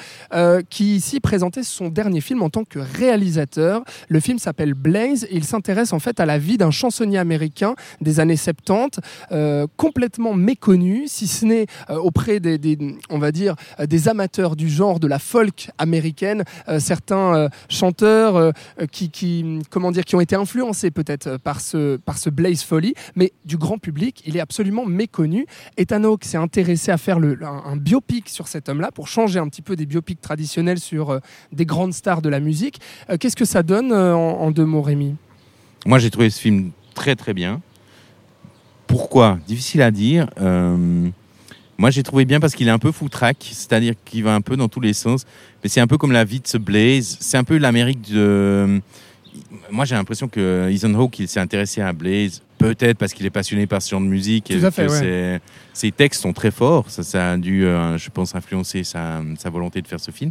qui 0.69 0.95
ici 0.95 1.19
présentait 1.19 1.63
son 1.63 1.89
dernier 1.89 2.21
film 2.21 2.41
en 2.41 2.49
tant 2.49 2.63
que 2.63 2.79
réalisateur. 2.79 3.83
Le 4.09 4.19
film 4.19 4.39
s'appelle 4.39 4.73
Blaze 4.73 5.25
et 5.25 5.35
il 5.35 5.43
s'intéresse 5.43 5.93
en 5.93 5.99
fait 5.99 6.19
à 6.19 6.25
la 6.25 6.37
vie 6.37 6.57
d'un 6.57 6.71
chansonnier 6.71 7.17
américain 7.17 7.75
des 7.99 8.19
années 8.19 8.35
70, 8.35 8.99
euh, 9.31 9.67
complètement 9.77 10.33
méconnu, 10.33 11.05
si 11.07 11.27
ce 11.27 11.45
n'est 11.45 11.65
auprès 11.89 12.39
des, 12.39 12.77
on 13.09 13.19
va 13.19 13.31
dire, 13.31 13.55
des 13.79 14.07
amateurs 14.07 14.55
du 14.55 14.69
genre 14.69 14.99
de 14.99 15.07
la 15.07 15.19
folk 15.19 15.69
américaine, 15.77 16.43
certains 16.79 17.49
chanteurs 17.69 18.53
qui, 18.91 19.09
qui, 19.09 19.59
comment 19.69 19.91
dire, 19.91 20.05
qui 20.05 20.15
ont 20.15 20.21
été 20.21 20.35
influencés 20.35 20.91
peut-être 20.91 21.27
euh, 21.27 21.37
par 21.37 21.61
ce, 21.61 21.97
par 21.97 22.17
ce 22.17 22.29
Blaze 22.29 22.63
Folly, 22.63 22.93
mais 23.15 23.33
du 23.45 23.57
grand 23.57 23.77
public, 23.77 24.21
il 24.25 24.37
est 24.37 24.39
absolument 24.39 24.85
méconnu. 24.85 25.45
Ethan 25.77 26.03
Hawke 26.03 26.25
s'est 26.25 26.37
intéressé 26.37 26.91
à 26.91 26.97
faire 26.97 27.17
un, 27.17 27.63
un 27.65 27.75
biopic 27.75 28.29
sur 28.29 28.47
cet 28.47 28.69
homme-là 28.69 28.91
pour 28.91 29.07
changer 29.07 29.39
un 29.39 29.47
petit 29.47 29.61
peu 29.61 29.75
des 29.75 29.85
biopics 29.85 30.21
traditionnels 30.21 30.79
sur 30.79 31.11
euh, 31.11 31.19
des 31.51 31.65
grandes 31.65 31.93
stars 31.93 32.21
de 32.21 32.29
la 32.29 32.39
musique. 32.39 32.79
Euh, 33.09 33.17
Qu'est-ce 33.17 33.35
que 33.35 33.45
ça 33.45 33.63
donne 33.63 33.91
euh, 33.91 34.13
en, 34.15 34.51
deux 34.51 34.65
mots, 34.65 34.81
Rémi? 34.81 35.15
Moi, 35.85 35.99
j'ai 35.99 36.09
trouvé 36.09 36.29
ce 36.29 36.39
film 36.39 36.71
très 36.93 37.15
très 37.15 37.33
bien. 37.33 37.61
Pourquoi? 38.87 39.39
Difficile 39.47 39.81
à 39.81 39.91
dire. 39.91 40.29
Euh, 40.39 41.09
moi, 41.81 41.89
j'ai 41.89 42.03
trouvé 42.03 42.25
bien 42.25 42.39
parce 42.39 42.53
qu'il 42.53 42.67
est 42.67 42.71
un 42.71 42.77
peu 42.77 42.91
foutraque, 42.91 43.49
c'est-à-dire 43.51 43.95
qu'il 44.05 44.23
va 44.23 44.35
un 44.35 44.41
peu 44.41 44.55
dans 44.55 44.67
tous 44.67 44.81
les 44.81 44.93
sens. 44.93 45.25
Mais 45.63 45.69
c'est 45.69 45.81
un 45.81 45.87
peu 45.87 45.97
comme 45.97 46.11
la 46.11 46.23
vie 46.23 46.39
de 46.39 46.45
ce 46.47 46.59
Blaze. 46.59 47.17
C'est 47.19 47.37
un 47.37 47.43
peu 47.43 47.57
l'Amérique 47.57 48.11
de. 48.11 48.79
Moi, 49.71 49.85
j'ai 49.85 49.95
l'impression 49.95 50.27
que 50.27 50.69
Ethan 50.71 50.93
Hawke, 50.93 51.17
il 51.17 51.27
s'est 51.27 51.39
intéressé 51.39 51.81
à 51.81 51.91
Blaze, 51.91 52.43
peut-être 52.59 52.99
parce 52.99 53.13
qu'il 53.13 53.25
est 53.25 53.31
passionné 53.31 53.65
par 53.65 53.81
ce 53.81 53.89
genre 53.89 54.01
de 54.01 54.05
musique 54.05 54.51
et 54.51 54.59
Tout 54.59 54.65
à 54.67 54.69
fait, 54.69 54.85
que 54.85 54.91
ouais. 54.91 55.39
ses, 55.73 55.87
ses 55.87 55.91
textes 55.91 56.21
sont 56.21 56.33
très 56.33 56.51
forts. 56.51 56.87
Ça, 56.91 57.01
ça 57.01 57.31
a 57.31 57.37
dû, 57.37 57.65
euh, 57.65 57.97
je 57.97 58.11
pense, 58.11 58.35
influencer 58.35 58.83
sa, 58.83 59.23
sa 59.39 59.49
volonté 59.49 59.81
de 59.81 59.87
faire 59.87 59.99
ce 59.99 60.11
film. 60.11 60.29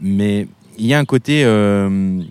Mais 0.00 0.48
il 0.78 0.86
y 0.86 0.94
a 0.94 0.98
un 0.98 1.04
côté. 1.04 1.42
euh, 1.44 2.22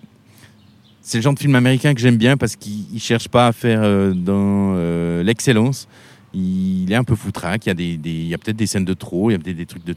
c'est 1.00 1.18
le 1.18 1.22
genre 1.22 1.34
de 1.34 1.38
film 1.38 1.54
américain 1.54 1.94
que 1.94 2.00
j'aime 2.00 2.16
bien 2.16 2.36
parce 2.36 2.56
qu'il 2.56 2.92
ne 2.92 2.98
cherche 2.98 3.28
pas 3.28 3.46
à 3.46 3.52
faire 3.52 3.80
euh, 3.82 4.12
dans 4.12 4.74
euh, 4.74 5.22
l'excellence. 5.22 5.86
Il 6.34 6.92
est 6.92 6.94
un 6.94 7.04
peu 7.04 7.14
foutraque. 7.14 7.64
Il 7.66 7.68
y 7.68 7.72
a, 7.72 7.74
des, 7.74 7.96
des- 7.96 8.10
il 8.10 8.28
y 8.28 8.34
a 8.34 8.38
peut-être 8.38 8.56
des 8.56 8.66
scènes 8.66 8.84
de 8.84 8.92
trop, 8.94 9.30
il 9.30 9.32
y 9.32 9.36
a 9.36 9.38
peut-être 9.38 9.56
des 9.56 9.66
trucs 9.66 9.84
de. 9.84 9.94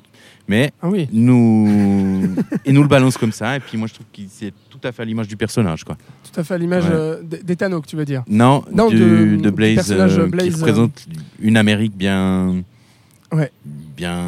Mais 0.48 0.72
Ah 0.82 0.90
oui. 0.90 1.08
nous, 1.12 2.36
et 2.66 2.72
nous 2.72 2.82
le 2.82 2.88
balance 2.88 3.18
comme 3.18 3.32
ça. 3.32 3.58
Et 3.58 3.60
puis 3.60 3.78
moi, 3.78 3.88
je 3.88 3.94
trouve 3.96 4.06
que 4.14 4.22
c'est 4.30 4.54
tout 4.70 4.80
à 4.84 4.92
fait 4.92 5.02
à 5.02 5.06
l'image 5.06 5.28
du 5.28 5.36
personnage. 5.38 5.84
Quoi. 5.84 5.98
Tout 6.32 6.40
à 6.40 6.44
fait 6.44 6.54
à 6.54 6.58
l'image 6.58 6.86
Ouais. 6.86 6.92
euh, 6.94 7.22
d'Ethan 7.24 7.80
tu 7.82 7.96
veux 7.96 8.06
dire? 8.06 8.24
Non, 8.28 8.64
Non, 8.74 8.90
de- 8.90 9.50
Blaze, 9.52 9.76
personnage 9.76 10.18
euh, 10.20 10.26
Blaze, 10.28 10.48
qui 10.48 10.54
euh, 10.54 10.58
représente 10.58 11.06
une 11.40 11.58
Amérique 11.58 11.96
bien. 11.96 12.64
Ouais. 13.32 13.52
Bien. 13.66 14.22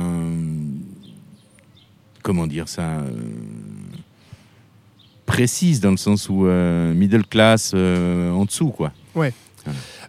Comment 2.22 2.48
dire 2.48 2.68
ça 2.70 3.00
euh, 3.00 3.10
Précise 5.26 5.80
dans 5.80 5.92
le 5.92 5.98
sens 5.98 6.30
où 6.30 6.44
middle 6.94 7.26
class 7.26 7.74
en 7.74 8.44
dessous, 8.46 8.70
quoi. 8.70 8.92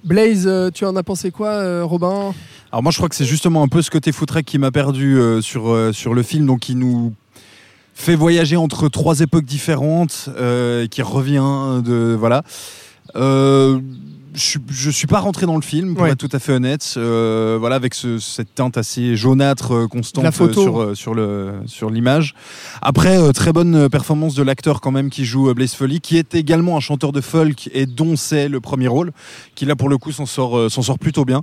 Blaze, 0.05 0.47
euh, 0.47 0.71
tu 0.71 0.85
en 0.85 0.97
as 0.97 1.03
pensé 1.03 1.31
quoi, 1.31 1.49
euh, 1.49 1.85
Robin? 1.85 2.35
Alors 2.73 2.83
moi 2.83 2.93
je 2.93 2.97
crois 2.97 3.09
que 3.09 3.15
c'est 3.15 3.25
justement 3.25 3.63
un 3.63 3.69
peu 3.69 3.83
ce 3.83 3.91
côté 3.91 4.13
footrack 4.13 4.45
qui 4.45 4.59
m'a 4.59 4.71
perdu 4.71 5.19
euh, 5.19 5.41
sur, 5.41 5.95
sur 5.95 6.15
le 6.15 6.23
film, 6.23 6.47
donc 6.47 6.61
qui 6.61 6.75
nous 6.75 7.15
fait 7.95 8.17
voyager 8.17 8.57
entre 8.57 8.89
trois 8.89 9.21
époques 9.21 9.45
différentes, 9.45 10.29
euh, 10.37 10.87
qui 10.87 11.01
revient 11.03 11.83
de 11.85 12.17
voilà. 12.19 12.43
Euh, 13.17 13.81
je, 14.35 14.41
suis- 14.41 14.61
je 14.69 14.91
suis 14.91 15.07
pas 15.07 15.21
rentré 15.21 15.47
dans 15.47 15.57
le 15.57 15.62
film, 15.62 15.95
pour 15.95 16.05
Ouais. 16.05 16.11
être 16.11 16.19
tout 16.19 16.29
à 16.33 16.38
fait 16.38 16.53
honnête. 16.53 16.95
Euh, 16.97 17.57
voilà, 17.59 17.76
avec 17.76 17.95
ce- 17.95 18.19
cette 18.19 18.55
teinte 18.55 18.76
assez 18.76 19.17
jaunâtre 19.17 19.73
euh, 19.75 19.87
constante 19.88 20.25
euh, 20.26 20.53
sur, 20.53 20.97
sur, 20.97 21.14
le, 21.14 21.53
sur 21.67 21.91
l'image. 21.91 22.35
Après, 22.83 23.33
très 23.33 23.53
bonne 23.53 23.88
performance 23.88 24.35
de 24.35 24.43
l'acteur 24.43 24.81
quand 24.81 24.91
même 24.91 25.11
qui 25.11 25.25
joue 25.25 25.53
Blaze 25.55 25.75
Foley, 25.75 25.99
qui 26.00 26.17
est 26.19 26.35
également 26.35 26.76
un 26.76 26.81
chanteur 26.81 27.12
de 27.12 27.21
folk 27.21 27.71
et 27.73 27.87
dont 27.87 28.17
c'est 28.17 28.49
le 28.49 28.61
premier 28.61 28.88
rôle, 28.88 29.12
qui 29.55 29.64
là 29.67 29.76
pour 29.76 29.88
le 29.88 29.99
coup 29.99 30.12
s'en 30.12 30.26
sort, 30.26 30.71
s'en 30.71 30.83
sort 30.83 30.99
plutôt 30.99 31.25
bien. 31.25 31.43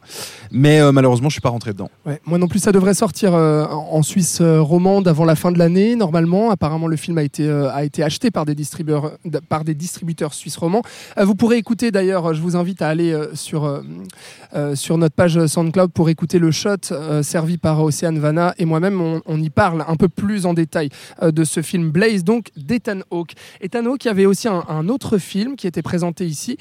Mais 0.52 0.80
euh, 0.82 0.92
malheureusement, 0.92 1.30
je 1.30 1.34
suis 1.34 1.42
pas 1.42 1.50
rentré 1.50 1.74
dedans. 1.74 1.90
Ouais, 2.06 2.20
moi 2.26 2.38
non 2.38 2.48
plus, 2.48 2.60
ça 2.60 2.72
devrait 2.72 2.94
sortir 2.94 3.34
euh, 3.34 3.66
en 3.68 4.04
Suisse 4.04 4.42
romande 4.42 5.08
avant 5.08 5.26
la 5.26 5.36
fin 5.36 5.52
de 5.52 5.58
l'année, 5.58 5.96
normalement. 5.96 6.52
Apparemment, 6.52 6.88
le 6.88 6.98
film 6.98 7.18
a 7.18 7.24
été, 7.24 7.50
a 7.50 7.84
été 7.84 8.04
acheté 8.04 8.32
par 8.32 8.46
des 8.46 8.56
distributeurs, 8.56 9.12
par 9.50 9.64
des 9.64 9.76
distributeurs 9.76 10.34
suisses 10.34 10.58
romands. 10.58 10.82
Euh, 11.18 11.26
vous 11.26 11.36
pourrez 11.36 11.58
écouter 11.58 11.92
d'ailleurs, 11.92 12.34
je 12.34 12.42
vous 12.42 12.56
invite 12.56 12.81
à 12.82 12.90
aller 12.90 13.12
euh, 13.12 13.36
sur, 13.36 13.66
euh, 13.66 13.82
euh, 14.54 14.76
sur 14.76 14.98
notre 14.98 15.16
page 15.16 15.46
SoundCloud 15.46 15.92
pour 15.92 16.10
écouter 16.10 16.40
le 16.40 16.52
shot 16.52 16.78
servi 17.22 17.58
par 17.58 17.82
Océane 17.82 18.20
Vanna 18.20 18.54
et 18.58 18.66
moi-même. 18.66 19.02
On, 19.26 19.42
y 19.42 19.50
parle 19.50 19.84
un 19.88 19.96
peu 19.96 20.08
plus 20.08 20.46
en 20.46 20.54
détail 20.54 20.90
de 21.22 21.44
ce 21.44 21.62
film 21.62 21.90
Blaze, 21.90 22.24
donc 22.24 22.50
d'Ethan 22.56 23.00
Hawke. 23.10 23.34
Ethan 23.60 23.86
Hawke 23.86 24.06
avait 24.06 24.26
aussi 24.26 24.48
un, 24.48 24.64
un 24.68 24.88
autre 24.90 25.18
film 25.18 25.56
qui 25.56 25.68
était 25.68 25.82
présenté 25.82 26.26
ici. 26.26 26.58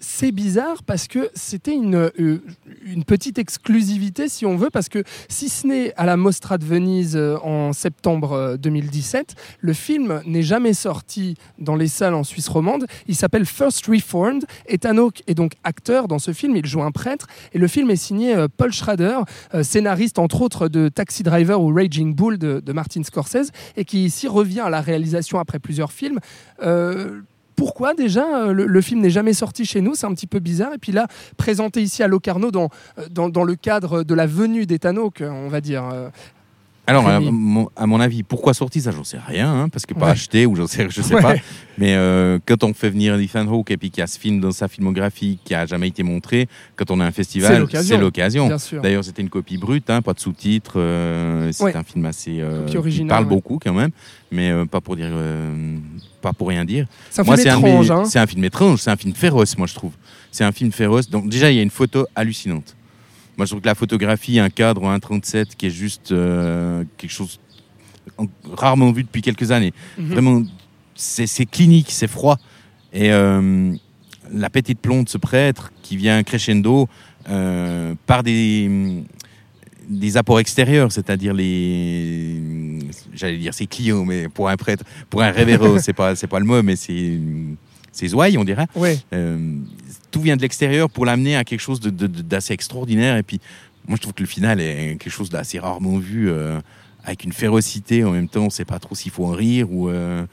C'est 0.00 0.32
bizarre 0.32 0.82
parce 0.84 1.06
que 1.06 1.30
c'était 1.34 1.74
une, 1.74 2.10
une 2.16 3.04
petite 3.04 3.38
exclusivité, 3.38 4.28
si 4.28 4.46
on 4.46 4.56
veut, 4.56 4.70
parce 4.70 4.88
que 4.88 5.04
si 5.28 5.48
ce 5.48 5.66
n'est 5.66 5.94
à 5.96 6.06
la 6.06 6.16
Mostra 6.16 6.58
de 6.58 6.64
Venise 6.64 7.16
en 7.42 7.72
septembre 7.72 8.32
euh, 8.32 8.56
2017, 8.56 9.34
le 9.60 9.72
film 9.72 10.22
n'est 10.26 10.42
jamais 10.42 10.74
sorti 10.74 11.36
dans 11.58 11.76
les 11.76 11.88
salles 11.88 12.14
en 12.14 12.24
Suisse 12.24 12.48
romande. 12.48 12.86
Il 13.08 13.14
s'appelle 13.14 13.46
First 13.46 13.86
Reformed. 13.86 14.44
Ethan 14.68 14.96
Hawke 14.98 15.22
est 15.26 15.34
donc 15.34 15.52
acteur 15.64 16.08
dans 16.08 16.18
ce 16.18 16.32
film. 16.32 16.56
Il 16.56 16.66
joue 16.66 16.82
un 16.82 16.90
prêtre. 16.90 17.26
Et 17.52 17.58
le 17.58 17.66
film 17.66 17.90
est 17.90 17.96
signé 17.96 18.34
euh, 18.34 18.48
Paul 18.54 18.72
Schrader, 18.72 19.18
euh, 19.54 19.62
scénariste 19.62 20.18
entre 20.18 20.42
autres 20.42 20.68
de 20.68 20.88
Taxi 20.88 21.22
Driver 21.22 21.60
ou 21.60 21.74
Raging 21.74 22.14
Bull 22.14 22.38
de, 22.38 22.72
Martin 22.72 23.02
Scorsese, 23.02 23.50
et 23.76 23.84
qui 23.84 24.04
ici 24.04 24.26
revient 24.28 24.60
à 24.60 24.70
la 24.70 24.80
réalisation 24.80 25.38
après 25.38 25.58
plusieurs 25.58 25.92
films. 25.92 26.18
Euh, 26.62 27.20
pourquoi 27.56 27.94
déjà 27.94 28.52
le, 28.52 28.80
film 28.80 29.00
n'est 29.00 29.10
jamais 29.10 29.32
sorti 29.32 29.64
chez 29.64 29.80
nous? 29.80 29.94
C'est 29.94 30.06
un 30.06 30.14
petit 30.14 30.26
peu 30.26 30.40
bizarre. 30.40 30.74
Et 30.74 30.78
puis 30.78 30.90
là, 30.90 31.06
présenté 31.36 31.82
ici 31.82 32.02
à 32.02 32.08
Locarno 32.08 32.50
dans, 32.50 32.68
dans, 33.10 33.28
dans 33.28 33.44
le 33.44 33.54
cadre 33.54 34.02
de 34.02 34.14
la 34.14 34.26
venue 34.26 34.66
Hawke, 34.82 35.22
on 35.22 35.48
va 35.48 35.60
dire. 35.60 35.84
Alors, 36.86 37.08
à 37.08 37.18
mon, 37.18 37.70
à 37.76 37.86
mon 37.86 37.98
avis, 37.98 38.22
pourquoi 38.22 38.52
sorti 38.52 38.82
ça, 38.82 38.90
j'en 38.90 39.04
sais 39.04 39.16
rien, 39.26 39.50
hein, 39.50 39.68
parce 39.70 39.86
que 39.86 39.94
pas 39.94 40.06
Ouais. 40.06 40.12
acheté 40.12 40.44
ou 40.44 40.54
j'en 40.54 40.66
sais, 40.66 40.86
je 40.90 41.00
sais 41.00 41.14
Ouais. 41.14 41.22
pas. 41.22 41.34
Mais 41.78 41.94
euh, 41.94 42.38
quand 42.44 42.62
on 42.62 42.74
fait 42.74 42.90
venir 42.90 43.14
Ethan 43.18 43.46
Hawke 43.48 43.70
et 43.70 43.78
puis 43.78 43.90
qu'il 43.90 44.02
y 44.02 44.04
a 44.04 44.06
ce 44.06 44.18
film 44.18 44.38
dans 44.38 44.50
sa 44.50 44.68
filmographie 44.68 45.38
qui 45.44 45.54
a 45.54 45.64
jamais 45.64 45.88
été 45.88 46.02
montré, 46.02 46.46
quand 46.76 46.90
on 46.90 47.00
a 47.00 47.04
un 47.06 47.10
festival, 47.10 47.66
c'est 47.82 47.96
l'occasion. 47.96 48.48
Bien 48.48 48.58
sûr. 48.58 48.82
D'ailleurs, 48.82 49.02
c'était 49.02 49.22
une 49.22 49.30
copie 49.30 49.56
brute, 49.56 49.88
hein, 49.88 50.02
pas 50.02 50.12
de 50.12 50.20
sous-titres. 50.20 50.74
euh, 50.76 51.50
c'est 51.52 51.64
Ouais. 51.64 51.74
un 51.76 51.84
film 51.84 52.04
assez 52.04 52.40
euh, 52.40 52.66
qui 52.66 52.76
originale, 52.76 53.08
parle 53.08 53.24
beaucoup 53.28 53.58
quand 53.62 53.72
même, 53.72 53.90
mais 54.30 54.50
euh, 54.50 54.66
pas 54.66 54.82
pour 54.82 54.96
dire, 54.96 55.08
euh, 55.10 55.78
pas 56.20 56.34
pour 56.34 56.48
rien 56.48 56.66
dire. 56.66 56.86
C'est 57.10 57.22
un 57.22 57.24
Moi, 57.24 57.36
film 57.38 57.48
étrange. 57.64 57.90
hein. 57.90 58.04
c'est 58.04 58.18
un 58.18 58.26
film 58.26 58.44
étrange, 58.44 58.80
c'est 58.80 58.90
un 58.90 58.96
film 58.96 59.14
féroce, 59.14 59.56
moi 59.56 59.66
je 59.66 59.74
trouve. 59.74 59.92
C'est 60.30 60.44
un 60.44 60.52
film 60.52 60.70
féroce. 60.70 61.08
Donc 61.08 61.30
déjà, 61.30 61.50
il 61.50 61.56
y 61.56 61.60
a 61.60 61.62
une 61.62 61.70
photo 61.70 62.06
hallucinante. 62.14 62.76
Moi, 63.36 63.46
je 63.46 63.50
trouve 63.50 63.60
que 63.62 63.66
la 63.66 63.74
photographie, 63.74 64.38
un 64.38 64.50
cadre 64.50 64.82
1.37 64.84 65.56
qui 65.56 65.66
est 65.66 65.70
juste 65.70 66.12
euh, 66.12 66.84
quelque 66.96 67.10
chose 67.10 67.40
en- 68.18 68.26
rarement 68.52 68.92
vu 68.92 69.02
depuis 69.04 69.22
quelques 69.22 69.50
années. 69.50 69.72
Mhm. 69.98 70.06
Vraiment, 70.06 70.42
c'est 70.94 71.26
c'est 71.26 71.46
clinique, 71.46 71.88
c'est 71.90 72.06
froid. 72.08 72.38
Et 72.92 73.12
euh, 73.12 73.74
la 74.32 74.50
petite 74.50 74.78
plombe 74.80 75.04
de 75.04 75.08
ce 75.10 75.18
prêtre 75.18 75.72
qui 75.82 75.96
vient 75.96 76.22
crescendo 76.22 76.88
euh, 77.28 77.94
par 78.06 78.22
des, 78.22 79.02
des 79.88 80.16
apports 80.16 80.38
extérieurs, 80.38 80.92
c'est-à-dire 80.92 81.34
les, 81.34 82.78
j'allais 83.14 83.38
dire 83.38 83.52
ses 83.52 83.66
clients, 83.66 84.04
mais 84.04 84.28
pour 84.28 84.48
un 84.48 84.56
prêtre, 84.56 84.84
pour 85.10 85.22
un 85.22 85.30
révérend, 85.30 85.78
c'est 85.82 85.92
pas 85.92 86.14
c'est 86.14 86.28
pas 86.28 86.38
le 86.38 86.44
mot, 86.46 86.62
mais 86.62 86.76
c'est 86.76 87.18
ses 87.94 88.12
ouailles, 88.14 88.36
on 88.38 88.44
dirait. 88.44 88.66
Ouais. 88.74 88.98
Euh, 89.12 89.56
tout 90.10 90.20
vient 90.20 90.36
de 90.36 90.42
l'extérieur 90.42 90.90
pour 90.90 91.04
l'amener 91.06 91.36
à 91.36 91.44
quelque 91.44 91.60
chose 91.60 91.80
de- 91.80 91.90
de- 91.90 92.06
de- 92.06 92.22
d'assez 92.22 92.52
extraordinaire. 92.52 93.16
Et 93.16 93.22
puis, 93.22 93.40
moi, 93.88 93.96
je 93.96 94.02
trouve 94.02 94.14
que 94.14 94.22
le 94.22 94.28
final 94.28 94.60
est 94.60 94.96
quelque 95.00 95.10
chose 95.12 95.30
d'assez 95.30 95.58
rarement 95.58 95.98
vu, 95.98 96.28
euh, 96.30 96.60
avec 97.04 97.24
une 97.24 97.32
férocité. 97.32 98.04
En 98.04 98.10
même 98.12 98.28
temps, 98.28 98.42
on 98.42 98.46
ne 98.46 98.50
sait 98.50 98.64
pas 98.64 98.78
trop 98.78 98.94
s'il 98.94 99.10
faut 99.12 99.24
en 99.26 99.32
rire 99.32 99.70
ou. 99.72 99.88
euh, 99.88 100.24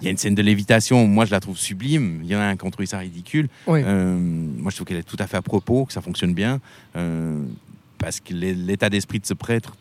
il 0.00 0.04
y 0.06 0.08
a 0.08 0.10
une 0.10 0.16
scène 0.18 0.34
de 0.34 0.42
lévitation, 0.42 1.06
moi 1.06 1.24
je 1.24 1.30
la 1.30 1.38
trouve 1.40 1.56
sublime. 1.56 2.18
Il 2.24 2.28
y 2.28 2.34
en 2.36 2.40
a 2.40 2.44
un 2.44 2.56
qui 2.56 2.64
ont 2.66 2.70
trouvé 2.70 2.84
ça 2.84 2.98
ridicule. 2.98 3.48
Euh, 3.86 4.18
moi 4.18 4.70
je 4.70 4.76
trouve 4.76 4.86
qu'elle 4.88 4.96
est 4.98 5.02
tout 5.08 5.16
à 5.20 5.26
fait 5.28 5.36
à 5.36 5.42
propos, 5.42 5.84
que 5.86 5.92
ça 5.92 6.00
fonctionne 6.02 6.34
bien. 6.34 6.60
euh, 6.96 7.42
parce 7.96 8.20
que 8.20 8.34
l'é- 8.34 8.54
l'état 8.54 8.90
d'esprit 8.90 9.20
de 9.20 9.24
ce 9.26 9.32
prêtre 9.34 9.76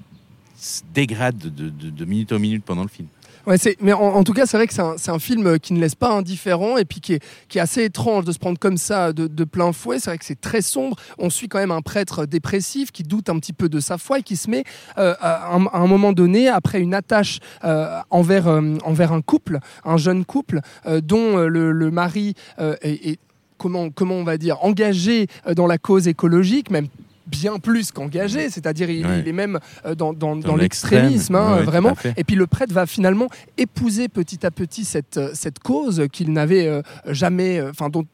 se 0.58 0.82
dégrade 0.94 1.38
de, 1.38 1.50
de- 1.50 1.70
de- 1.70 1.89
de 1.89 2.06
minute 2.06 2.32
en 2.32 2.39
minute 2.39 2.63
pendant 2.63 2.84
le 2.84 2.88
film. 2.89 3.08
Ouais, 3.45 3.57
mais 3.81 3.91
en, 3.91 4.23
tout 4.23 4.31
cas, 4.31 4.45
c'est 4.45 4.55
vrai 4.55 4.67
que 4.67 4.73
c'est 4.73 5.12
un, 5.12 5.19
film 5.19 5.59
qui 5.59 5.73
ne 5.73 5.79
laisse 5.79 5.95
pas 5.95 6.12
indifférent 6.12 6.77
et 6.77 6.85
puis 6.85 7.01
qui 7.01 7.13
est, 7.13 7.59
assez 7.59 7.83
étrange 7.83 8.23
de 8.23 8.31
se 8.31 8.39
prendre 8.39 8.57
comme 8.57 8.77
ça 8.77 9.12
de, 9.12 9.43
plein 9.43 9.73
fouet. 9.73 10.00
C'est 10.00 10.12
vrai 10.12 10.17
que 10.17 10.25
c'est 10.25 10.39
très 10.39 10.62
sombre. 10.62 10.95
On 11.17 11.29
suit 11.29 11.50
quand 11.50 11.59
même 11.59 11.71
un 11.71 11.81
prêtre 11.81 12.25
dépressif 12.25 12.91
qui 12.91 13.03
doute 13.03 13.29
un 13.29 13.38
petit 13.39 13.51
peu 13.51 13.67
de 13.67 13.81
sa 13.81 13.97
foi 13.97 14.19
et 14.19 14.23
qui 14.23 14.38
se 14.38 14.50
met 14.50 14.63
euh, 14.97 15.13
à, 15.19 15.55
un, 15.55 15.88
moment 15.88 16.13
donné, 16.13 16.47
après 16.47 16.79
une 16.79 16.93
attache 16.93 17.39
euh, 17.65 18.00
envers, 18.09 18.47
euh, 18.47 18.77
envers 18.85 19.12
un 19.12 19.21
couple, 19.21 19.59
un 19.83 19.97
jeune 19.97 20.23
couple, 20.23 20.62
dont 21.03 21.38
le, 21.38 21.91
mari 21.91 22.35
est, 22.59 23.19
comment, 23.57 23.89
comment 23.89 24.15
on 24.15 24.23
va 24.23 24.38
dire, 24.38 24.63
engagé 24.63 25.27
dans 25.55 25.67
la 25.67 25.77
cause 25.77 26.07
écologique, 26.07 26.71
même 26.71 26.88
bien 27.27 27.58
plus 27.60 27.92
qu'engagé, 27.92 28.50
c'est-à-dire 28.50 28.89
il, 28.89 29.06
Ouais. 29.06 29.20
il 29.20 29.27
est 29.27 29.32
même 29.34 29.60
euh, 29.86 29.96
dans, 29.96 30.13
dans, 30.13 30.36
Dans 30.36 30.50
dans 30.50 30.56
l'extrême. 30.56 31.03
l'extrémisme, 31.03 31.36
hein, 31.36 31.58
Ouais, 31.58 31.63
vraiment. 31.63 31.94
Et 32.18 32.24
puis 32.24 32.36
le 32.36 32.48
prêtre 32.48 32.74
va 32.74 32.86
finalement 32.86 33.27
épouser 33.58 34.10
petit 34.10 34.46
à 34.46 34.51
petit 34.51 34.84
cette, 34.86 35.18
euh, 35.18 35.32
cette 35.34 35.60
cause 35.60 36.08
qu'il 36.12 36.32
n'avait 36.34 36.68
euh, 36.68 36.82
jamais, 37.08 37.62
enfin 37.62 37.89
dont 37.89 38.06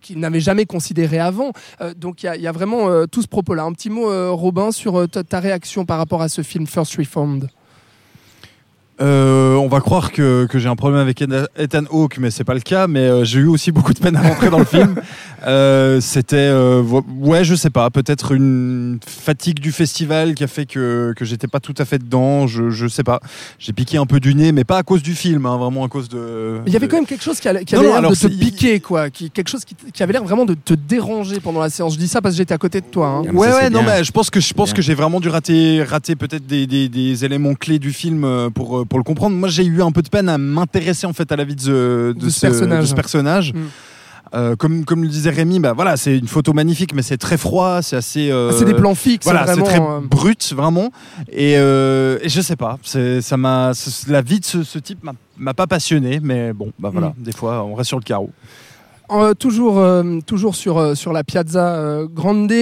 qu'il 0.00 0.20
n'avait 0.20 0.38
jamais 0.38 0.64
considéré 0.64 1.18
avant. 1.18 1.52
Euh, 1.80 1.92
donc 1.94 2.22
il 2.22 2.26
y, 2.26 2.28
a- 2.28 2.36
il 2.36 2.42
y 2.42 2.46
a 2.46 2.52
vraiment 2.52 2.88
euh, 2.88 3.06
tout 3.06 3.20
ce 3.20 3.26
propos-là. 3.26 3.64
Un 3.64 3.72
petit 3.72 3.90
mot, 3.90 4.08
euh, 4.10 4.30
Robin, 4.30 4.70
sur 4.70 5.08
ta, 5.10 5.24
ta 5.24 5.40
réaction 5.40 5.84
par 5.84 5.98
rapport 5.98 6.22
à 6.22 6.28
ce 6.28 6.42
film 6.42 6.66
First 6.68 6.94
Reformed? 6.96 7.48
Euh, 9.02 9.54
on 9.56 9.66
va 9.68 9.80
croire 9.80 10.12
que, 10.12 10.46
que 10.46 10.58
j'ai 10.60 10.68
un 10.68 10.76
problème 10.76 11.00
avec 11.00 11.20
Ethan 11.58 11.82
Hawke, 11.90 12.18
mais 12.20 12.30
c'est 12.30 12.44
pas 12.44 12.54
le 12.54 12.60
cas. 12.60 12.86
Mais 12.86 13.00
euh, 13.00 13.24
j'ai 13.24 13.40
eu 13.40 13.46
aussi 13.48 13.72
beaucoup 13.72 13.92
de 13.92 13.98
peine 13.98 14.14
à 14.16 14.22
rentrer 14.22 14.48
dans 14.50 14.58
le 14.58 14.64
film. 14.64 14.94
Euh, 15.44 16.00
C'était, 16.00 16.36
euh, 16.36 16.82
ouais, 17.18 17.42
je 17.42 17.56
sais 17.56 17.68
pas, 17.70 17.90
peut-être 17.90 18.30
une 18.30 19.00
fatigue 19.04 19.58
du 19.58 19.72
festival 19.72 20.36
qui 20.36 20.44
a 20.44 20.46
fait 20.46 20.66
que, 20.66 21.12
que 21.16 21.24
j'étais 21.24 21.48
pas 21.48 21.58
tout 21.58 21.74
à 21.78 21.84
fait 21.84 21.98
dedans. 21.98 22.46
Je, 22.46 22.70
je 22.70 22.86
sais 22.86 23.02
pas. 23.02 23.18
J'ai 23.58 23.72
piqué 23.72 23.98
un 23.98 24.06
peu 24.06 24.20
du 24.20 24.36
nez, 24.36 24.52
mais 24.52 24.62
pas 24.62 24.78
à 24.78 24.84
cause 24.84 25.02
du 25.02 25.16
film, 25.16 25.44
hein, 25.46 25.56
vraiment 25.56 25.82
à 25.84 25.88
cause 25.88 26.08
de. 26.08 26.60
Il 26.64 26.72
y 26.72 26.76
avait 26.76 26.86
de- 26.86 26.92
quand 26.92 26.98
même 26.98 27.06
quelque 27.06 27.24
chose 27.24 27.40
qui, 27.40 27.48
allait- 27.48 27.64
qui 27.64 27.74
Non, 27.74 27.80
avait 27.80 28.02
l'air 28.02 28.10
de 28.10 28.14
te 28.14 28.28
piquer, 28.28 28.78
quoi. 28.78 29.10
Qui, 29.10 29.32
quelque 29.32 29.48
chose 29.48 29.64
qui, 29.64 29.74
qui 29.92 30.00
avait 30.04 30.12
l'air 30.12 30.22
vraiment 30.22 30.44
de 30.44 30.54
te 30.54 30.74
déranger 30.74 31.40
pendant 31.40 31.58
la 31.58 31.70
séance. 31.70 31.94
Je 31.94 31.98
dis 31.98 32.06
ça 32.06 32.22
parce 32.22 32.34
que 32.34 32.38
j'étais 32.38 32.54
à 32.54 32.58
côté 32.58 32.80
de 32.80 32.86
toi. 32.86 33.08
hein. 33.08 33.22
Ah, 33.28 33.32
Ouais, 33.34 33.48
ça, 33.50 33.56
ouais, 33.56 33.70
non, 33.70 33.82
bien. 33.82 33.94
mais 33.96 34.04
je 34.04 34.12
pense 34.12 34.30
que 34.30 34.38
je 34.38 34.54
pense 34.54 34.68
Bien. 34.68 34.76
que 34.76 34.82
j'ai 34.82 34.94
vraiment 34.94 35.18
dû 35.18 35.28
rater, 35.28 35.82
rater 35.82 36.14
peut-être 36.14 36.46
des, 36.46 36.68
des- 36.68 36.88
des 36.88 37.24
éléments 37.24 37.54
clés 37.54 37.80
du 37.80 37.92
film 37.92 38.48
pour 38.54 38.86
pour 38.92 38.98
le 38.98 39.04
comprendre. 39.04 39.34
Moi, 39.34 39.48
j'ai 39.48 39.64
eu 39.64 39.80
un 39.82 39.90
peu 39.90 40.02
de 40.02 40.10
peine 40.10 40.28
à 40.28 40.36
m'intéresser 40.36 41.06
en 41.06 41.14
fait 41.14 41.32
à 41.32 41.36
la 41.36 41.44
vie 41.44 41.56
de 41.56 41.60
ce, 41.62 42.12
De 42.12 42.28
ce 42.28 42.40
personnage. 42.42 42.82
de 42.82 42.86
ce 42.86 42.94
personnage. 42.94 43.54
Mm. 43.54 43.58
Euh, 44.34 44.54
comme 44.56 44.84
comme 44.84 45.02
le 45.02 45.08
disait 45.08 45.30
Rémi, 45.30 45.60
bah 45.60 45.72
voilà, 45.74 45.96
c'est 45.96 46.16
une 46.18 46.26
photo 46.28 46.52
magnifique, 46.52 46.94
mais 46.94 47.00
c'est 47.02 47.16
très 47.16 47.38
froid, 47.38 47.80
c'est 47.80 47.96
assez. 47.96 48.30
euh, 48.30 48.50
Ah, 48.50 48.54
c'est 48.58 48.64
des 48.66 48.74
plans 48.74 48.94
fixes, 48.94 49.24
Voilà, 49.24 49.46
c'est 49.46 49.62
très 49.62 49.80
euh, 49.80 50.00
brut, 50.02 50.52
vraiment. 50.54 50.90
Et, 51.30 51.56
euh, 51.56 52.18
et 52.22 52.28
je 52.28 52.40
sais 52.42 52.56
pas, 52.56 52.78
ça 52.82 53.36
m'a, 53.38 53.72
la 54.08 54.20
vie 54.22 54.40
de 54.40 54.44
ce, 54.44 54.62
ce 54.62 54.78
type 54.78 55.02
m'a- 55.04 55.12
m'a 55.38 55.54
pas 55.54 55.66
passionné, 55.66 56.20
mais 56.22 56.52
bon, 56.52 56.70
bah 56.78 56.90
voilà, 56.92 57.08
Mm. 57.18 57.22
des 57.24 57.32
fois, 57.32 57.62
on 57.64 57.74
reste 57.74 57.88
sur 57.88 57.98
le 57.98 58.04
carreau. 58.04 58.30
Euh, 59.14 59.34
toujours, 59.34 59.78
euh, 59.78 60.20
toujours 60.26 60.54
sur, 60.54 60.78
euh, 60.78 60.94
sur 60.94 61.12
la 61.12 61.22
Piazza 61.22 62.02
Grande, 62.10 62.52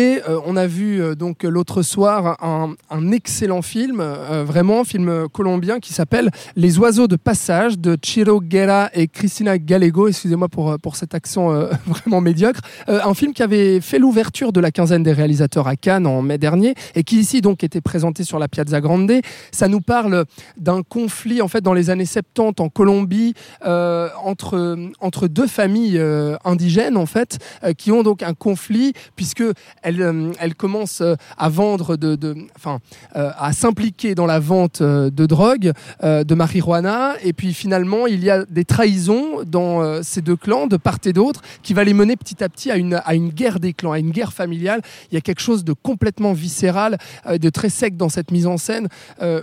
on 0.47 0.57
a 0.57 0.67
vu 0.67 1.17
donc 1.17 1.43
l'autre 1.43 1.83
soir 1.83 2.37
un, 2.43 3.13
excellent 3.13 3.63
film, 3.63 4.03
vraiment 4.45 4.81
un 4.81 4.85
film 4.85 5.29
colombien 5.33 5.81
qui 5.81 5.93
s'appelle 5.93 6.31
Les 6.57 6.79
oiseaux 6.79 7.09
de 7.09 7.17
passage 7.17 7.79
de 7.79 7.97
Chiro 8.01 8.41
Guerra 8.41 8.91
et 8.95 9.09
Cristina 9.09 9.59
Gallego. 9.59 10.09
Excusez-moi 10.09 10.49
pour, 10.49 10.79
pour 10.79 10.97
cet 10.97 11.15
accent 11.15 11.51
vraiment 11.87 12.21
médiocre. 12.21 12.61
Un 12.87 13.15
film 13.15 13.33
qui 13.33 13.43
avait 13.43 13.81
fait 13.81 13.99
l'ouverture 13.99 14.53
de 14.53 14.61
la 14.61 14.71
quinzaine 14.71 15.03
des 15.03 15.13
réalisateurs 15.13 15.67
à 15.67 15.77
Cannes 15.77 16.07
en 16.07 16.23
mai 16.23 16.39
dernier 16.39 16.75
et 16.95 17.03
qui 17.03 17.19
ici 17.19 17.41
donc 17.41 17.65
était 17.65 17.81
présenté 17.81 18.25
sur 18.25 18.39
la 18.39 18.49
Piazza 18.49 18.81
Grande. 18.81 19.13
Ça 19.51 19.69
nous 19.69 19.81
parle 19.81 20.25
d'un 20.57 20.83
conflit 20.83 21.43
en 21.43 21.49
fait 21.49 21.63
dans 21.63 21.75
les 21.75 21.91
années 21.91 22.07
70 22.07 22.61
en 22.61 22.69
Colombie 22.69 23.35
entre, 23.65 24.77
entre 25.01 25.29
deux 25.29 25.47
familles 25.47 26.01
indigènes 26.45 26.97
en 26.97 27.07
fait, 27.07 27.39
euh, 27.65 27.73
qui 27.73 27.93
ont 27.93 28.03
donc 28.03 28.23
un 28.23 28.35
conflit 28.35 28.93
puisque 29.17 29.43
elle, 29.83 30.01
euh, 30.03 30.33
elle 30.41 30.55
commence 30.55 31.01
euh, 31.01 31.15
à 31.39 31.49
vendre 31.49 31.97
de, 31.97 32.17
de- 32.17 32.37
enfin, 32.57 32.79
à 33.15 33.53
s'impliquer 33.53 34.15
dans 34.15 34.27
la 34.27 34.39
vente 34.39 34.83
de 34.83 35.27
drogue, 35.27 35.73
de 36.03 36.35
marijuana, 36.35 37.15
et 37.25 37.33
puis 37.33 37.53
finalement 37.55 38.07
il 38.07 38.23
y 38.25 38.31
a 38.31 38.45
des 38.45 38.65
trahisons 38.65 39.43
dans 39.47 40.03
ces 40.03 40.21
deux 40.23 40.37
clans 40.37 40.67
de 40.67 40.77
part 40.77 40.99
et 41.05 41.13
d'autre 41.13 41.41
qui 41.63 41.75
va 41.75 41.85
les 41.85 41.95
mener 41.95 42.17
petit 42.17 42.43
à 42.43 42.49
petit 42.49 42.71
à 42.71 42.77
une, 42.77 43.01
à 43.05 43.15
une 43.15 43.31
guerre 43.31 43.61
des 43.61 43.73
clans, 43.73 43.93
à 43.93 43.99
une 43.99 44.11
guerre 44.11 44.33
familiale. 44.33 44.81
Il 45.11 45.15
y 45.15 45.19
a 45.19 45.21
quelque 45.21 45.41
chose 45.41 45.65
de 45.65 45.73
complètement 45.73 46.33
viscéral, 46.33 46.99
de 47.29 47.51
très 47.51 47.69
sec 47.69 47.97
dans 47.97 48.09
cette 48.09 48.31
mise 48.31 48.47
en 48.47 48.57
scène. 48.57 48.89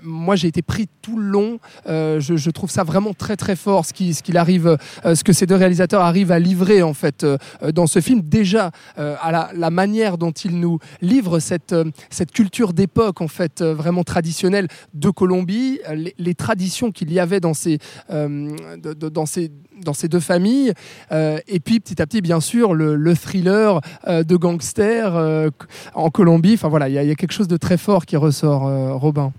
Moi 0.04 0.36
j'ai 0.36 0.48
été 0.48 0.62
pris 0.62 0.88
tout 1.02 1.18
le 1.18 1.26
long. 1.30 1.60
Je, 1.88 2.50
trouve 2.50 2.72
ça 2.72 2.84
vraiment 2.84 3.14
très 3.14 3.36
très 3.36 3.56
fort 3.56 3.86
ce 3.86 3.94
qui- 3.94 4.14
ce 4.14 4.24
qu'il 4.24 4.38
arrive, 4.38 4.78
ce 5.04 5.24
que 5.24 5.34
ces 5.34 5.46
deux 5.46 5.56
réalisateurs 5.56 6.02
arrivent 6.02 6.32
à 6.32 6.40
livrer 6.40 6.82
en 6.88 6.94
fait 6.94 7.24
euh, 7.24 7.38
euh, 7.64 7.72
dans 7.72 7.88
ce 7.88 8.02
film. 8.02 8.22
Déjà 8.22 8.72
euh, 8.98 9.16
à 9.22 9.52
la, 9.54 9.70
manière 9.70 10.18
dont 10.18 10.32
ils 10.32 10.60
nous 10.60 10.80
livrent 11.02 11.40
cette, 11.40 11.76
cette 12.10 12.32
culture 12.32 12.74
d'époque 12.74 13.22
en 13.22 13.28
fait 13.28 13.62
vraiment 13.62 14.04
traditionnelle 14.04 14.68
de 14.94 15.10
Colombie, 15.10 15.80
les, 16.18 16.36
traditions 16.36 16.92
qu'il 16.92 17.12
y 17.12 17.20
avait 17.20 17.40
dans 17.40 17.54
ces, 17.54 17.80
dans 18.10 19.26
ces, 19.26 19.52
dans 19.84 19.94
ces 19.94 20.08
deux 20.08 20.20
familles, 20.20 20.74
et 21.12 21.60
puis 21.60 21.80
petit 21.80 22.02
à 22.02 22.08
petit 22.08 22.22
bien 22.22 22.40
sûr 22.40 22.74
le, 22.74 22.96
le 22.96 23.16
thriller 23.16 23.82
de 24.08 24.36
gangster 24.36 25.16
euh, 25.16 25.50
en 25.94 26.10
Colombie. 26.10 26.54
Enfin 26.54 26.70
voilà, 26.70 26.90
il 26.90 26.96
y, 26.96 26.98
a- 26.98 27.04
il 27.04 27.16
quelque 27.16 27.34
chose 27.34 27.48
de 27.48 27.58
très 27.58 27.78
fort 27.78 28.06
qui 28.06 28.16
ressort, 28.16 28.64
Robin. 29.00 29.34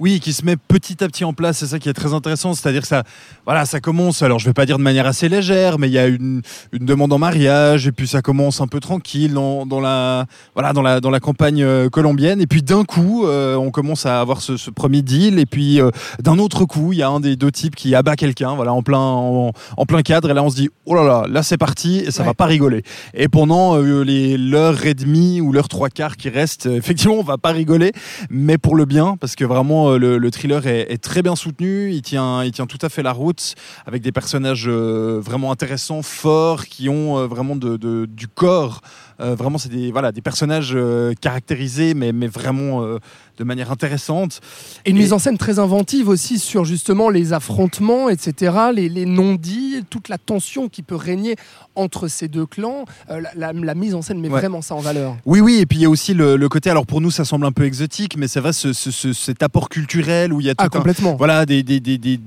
Oui, 0.00 0.18
qui 0.18 0.32
se 0.32 0.46
met 0.46 0.56
petit 0.56 1.04
à 1.04 1.08
petit 1.08 1.24
en 1.24 1.34
place, 1.34 1.58
c'est 1.58 1.66
ça 1.66 1.78
qui 1.78 1.90
est 1.90 1.92
très 1.92 2.14
intéressant. 2.14 2.54
C'est-à-dire 2.54 2.80
que 2.80 2.88
ça, 2.88 3.02
voilà, 3.44 3.66
ça 3.66 3.80
commence. 3.80 4.22
Alors, 4.22 4.38
je 4.38 4.46
vais 4.46 4.54
pas 4.54 4.64
dire 4.64 4.78
de 4.78 4.82
manière 4.82 5.06
assez 5.06 5.28
légère, 5.28 5.78
mais 5.78 5.88
il 5.88 5.92
y 5.92 5.98
a 5.98 6.06
une, 6.06 6.40
une 6.72 6.86
demande 6.86 7.12
en 7.12 7.18
mariage, 7.18 7.86
et 7.86 7.92
puis 7.92 8.08
ça 8.08 8.22
commence 8.22 8.62
un 8.62 8.66
peu 8.66 8.80
tranquille 8.80 9.34
dans, 9.34 9.66
dans 9.66 9.78
la, 9.78 10.24
voilà, 10.54 10.72
dans 10.72 10.80
la, 10.80 11.00
dans 11.00 11.10
la 11.10 11.20
campagne 11.20 11.62
euh, 11.62 11.90
colombienne. 11.90 12.40
Et 12.40 12.46
puis 12.46 12.62
d'un 12.62 12.84
coup, 12.84 13.26
euh, 13.26 13.56
on 13.56 13.70
commence 13.70 14.06
à 14.06 14.22
avoir 14.22 14.40
ce, 14.40 14.56
ce 14.56 14.70
premier 14.70 15.02
deal, 15.02 15.38
et 15.38 15.44
puis 15.44 15.82
euh, 15.82 15.90
d'un 16.22 16.38
autre 16.38 16.64
coup, 16.64 16.94
il 16.94 16.98
y 17.00 17.02
a 17.02 17.08
un 17.10 17.20
des 17.20 17.36
deux 17.36 17.50
types 17.52 17.76
qui 17.76 17.94
abat 17.94 18.16
quelqu'un, 18.16 18.54
voilà, 18.54 18.72
en 18.72 18.82
plein, 18.82 18.98
en, 18.98 19.52
en 19.76 19.84
plein 19.86 20.00
cadre. 20.00 20.30
Et 20.30 20.34
là, 20.34 20.42
on 20.42 20.48
se 20.48 20.56
dit, 20.56 20.70
oh 20.86 20.94
là 20.94 21.04
là, 21.04 21.26
là 21.28 21.42
c'est 21.42 21.58
parti, 21.58 21.98
et 21.98 22.10
ça 22.10 22.22
Ouais. 22.22 22.28
va 22.28 22.34
pas 22.34 22.46
rigoler. 22.46 22.84
Et 23.12 23.28
pendant 23.28 23.76
euh, 23.76 24.02
les 24.02 24.38
l'heure 24.38 24.86
et 24.86 24.94
demie 24.94 25.42
ou 25.42 25.52
l'heure 25.52 25.68
trois 25.68 25.90
quarts 25.90 26.16
qui 26.16 26.30
restent, 26.30 26.66
euh, 26.68 26.76
effectivement, 26.78 27.16
on 27.18 27.22
va 27.22 27.36
pas 27.36 27.50
rigoler 27.50 27.92
mais 28.30 28.56
pour 28.56 28.76
le 28.76 28.86
bien, 28.86 29.16
parce 29.20 29.36
que 29.36 29.44
vraiment 29.44 29.89
euh, 29.90 29.98
le, 29.98 30.18
le 30.18 30.30
thriller 30.30 30.66
est, 30.66 31.02
très 31.02 31.22
bien 31.22 31.36
soutenu, 31.36 31.92
il 31.92 32.02
tient, 32.02 32.44
il 32.44 32.52
tient 32.52 32.66
tout 32.66 32.78
à 32.82 32.88
fait 32.88 33.02
la 33.02 33.12
route, 33.12 33.54
avec 33.86 34.02
des 34.02 34.12
personnages 34.12 34.66
euh, 34.68 35.20
vraiment 35.22 35.52
intéressants, 35.52 36.02
forts, 36.02 36.66
qui 36.66 36.88
ont 36.88 37.18
euh, 37.18 37.26
vraiment 37.26 37.56
du 37.56 38.28
corps. 38.28 38.80
Euh, 39.20 39.34
vraiment, 39.34 39.58
c'est 39.58 39.68
des, 39.68 39.92
voilà, 39.92 40.12
des 40.12 40.20
personnages 40.22 40.72
euh, 40.74 41.12
caractérisés, 41.20 41.94
mais, 41.94 42.12
mais 42.12 42.26
vraiment 42.26 42.82
euh, 42.82 42.98
de 43.38 43.44
manière 43.44 43.70
intéressante. 43.70 44.40
Et 44.86 44.90
une 44.90 44.96
Et- 44.96 45.00
mise 45.00 45.12
en 45.12 45.18
scène 45.18 45.36
très 45.38 45.58
inventive 45.58 46.08
aussi 46.08 46.38
sur 46.38 46.64
justement 46.64 47.10
les 47.10 47.32
affrontements, 47.32 48.08
etc., 48.08 48.54
les, 48.74 48.88
les 48.88 49.04
non-dits, 49.06 49.84
toute 49.90 50.08
la 50.08 50.18
tension 50.18 50.68
qui 50.68 50.82
peut 50.82 50.94
régner 50.96 51.36
entre 51.74 52.08
ces 52.08 52.28
deux 52.28 52.46
clans. 52.46 52.84
La, 53.08 53.30
la- 53.34 53.52
la 53.52 53.74
mise 53.74 53.94
en 53.94 54.02
scène 54.02 54.20
met 54.20 54.28
Ouais. 54.30 54.40
vraiment 54.40 54.62
ça 54.62 54.74
en 54.74 54.80
valeur. 54.80 55.16
Oui, 55.26 55.40
oui, 55.40 55.56
et 55.60 55.66
puis 55.66 55.78
il 55.78 55.82
y 55.82 55.84
a 55.86 55.90
aussi 55.90 56.14
le, 56.14 56.36
le 56.36 56.48
côté, 56.48 56.70
alors 56.70 56.86
pour 56.86 57.00
nous 57.00 57.10
ça 57.10 57.24
semble 57.24 57.44
un 57.46 57.52
peu 57.52 57.64
exotique, 57.64 58.16
mais 58.16 58.28
c'est 58.28 58.40
vrai, 58.40 58.52
ce, 58.52 58.72
ce- 58.72 58.90
ce- 58.90 59.12
cet 59.12 59.42
apport 59.42 59.68
culturel 59.68 60.32
où 60.32 60.40
il 60.40 60.46
y 60.46 60.50
a 60.50 60.54
tout 60.54 60.62
Ah, 60.62 60.66
un, 60.66 60.68
complètement. 60.68 61.16
voilà, 61.16 61.44
des, 61.46 61.62
des, 61.62 61.80
des, 61.80 61.98
des- 61.98 62.20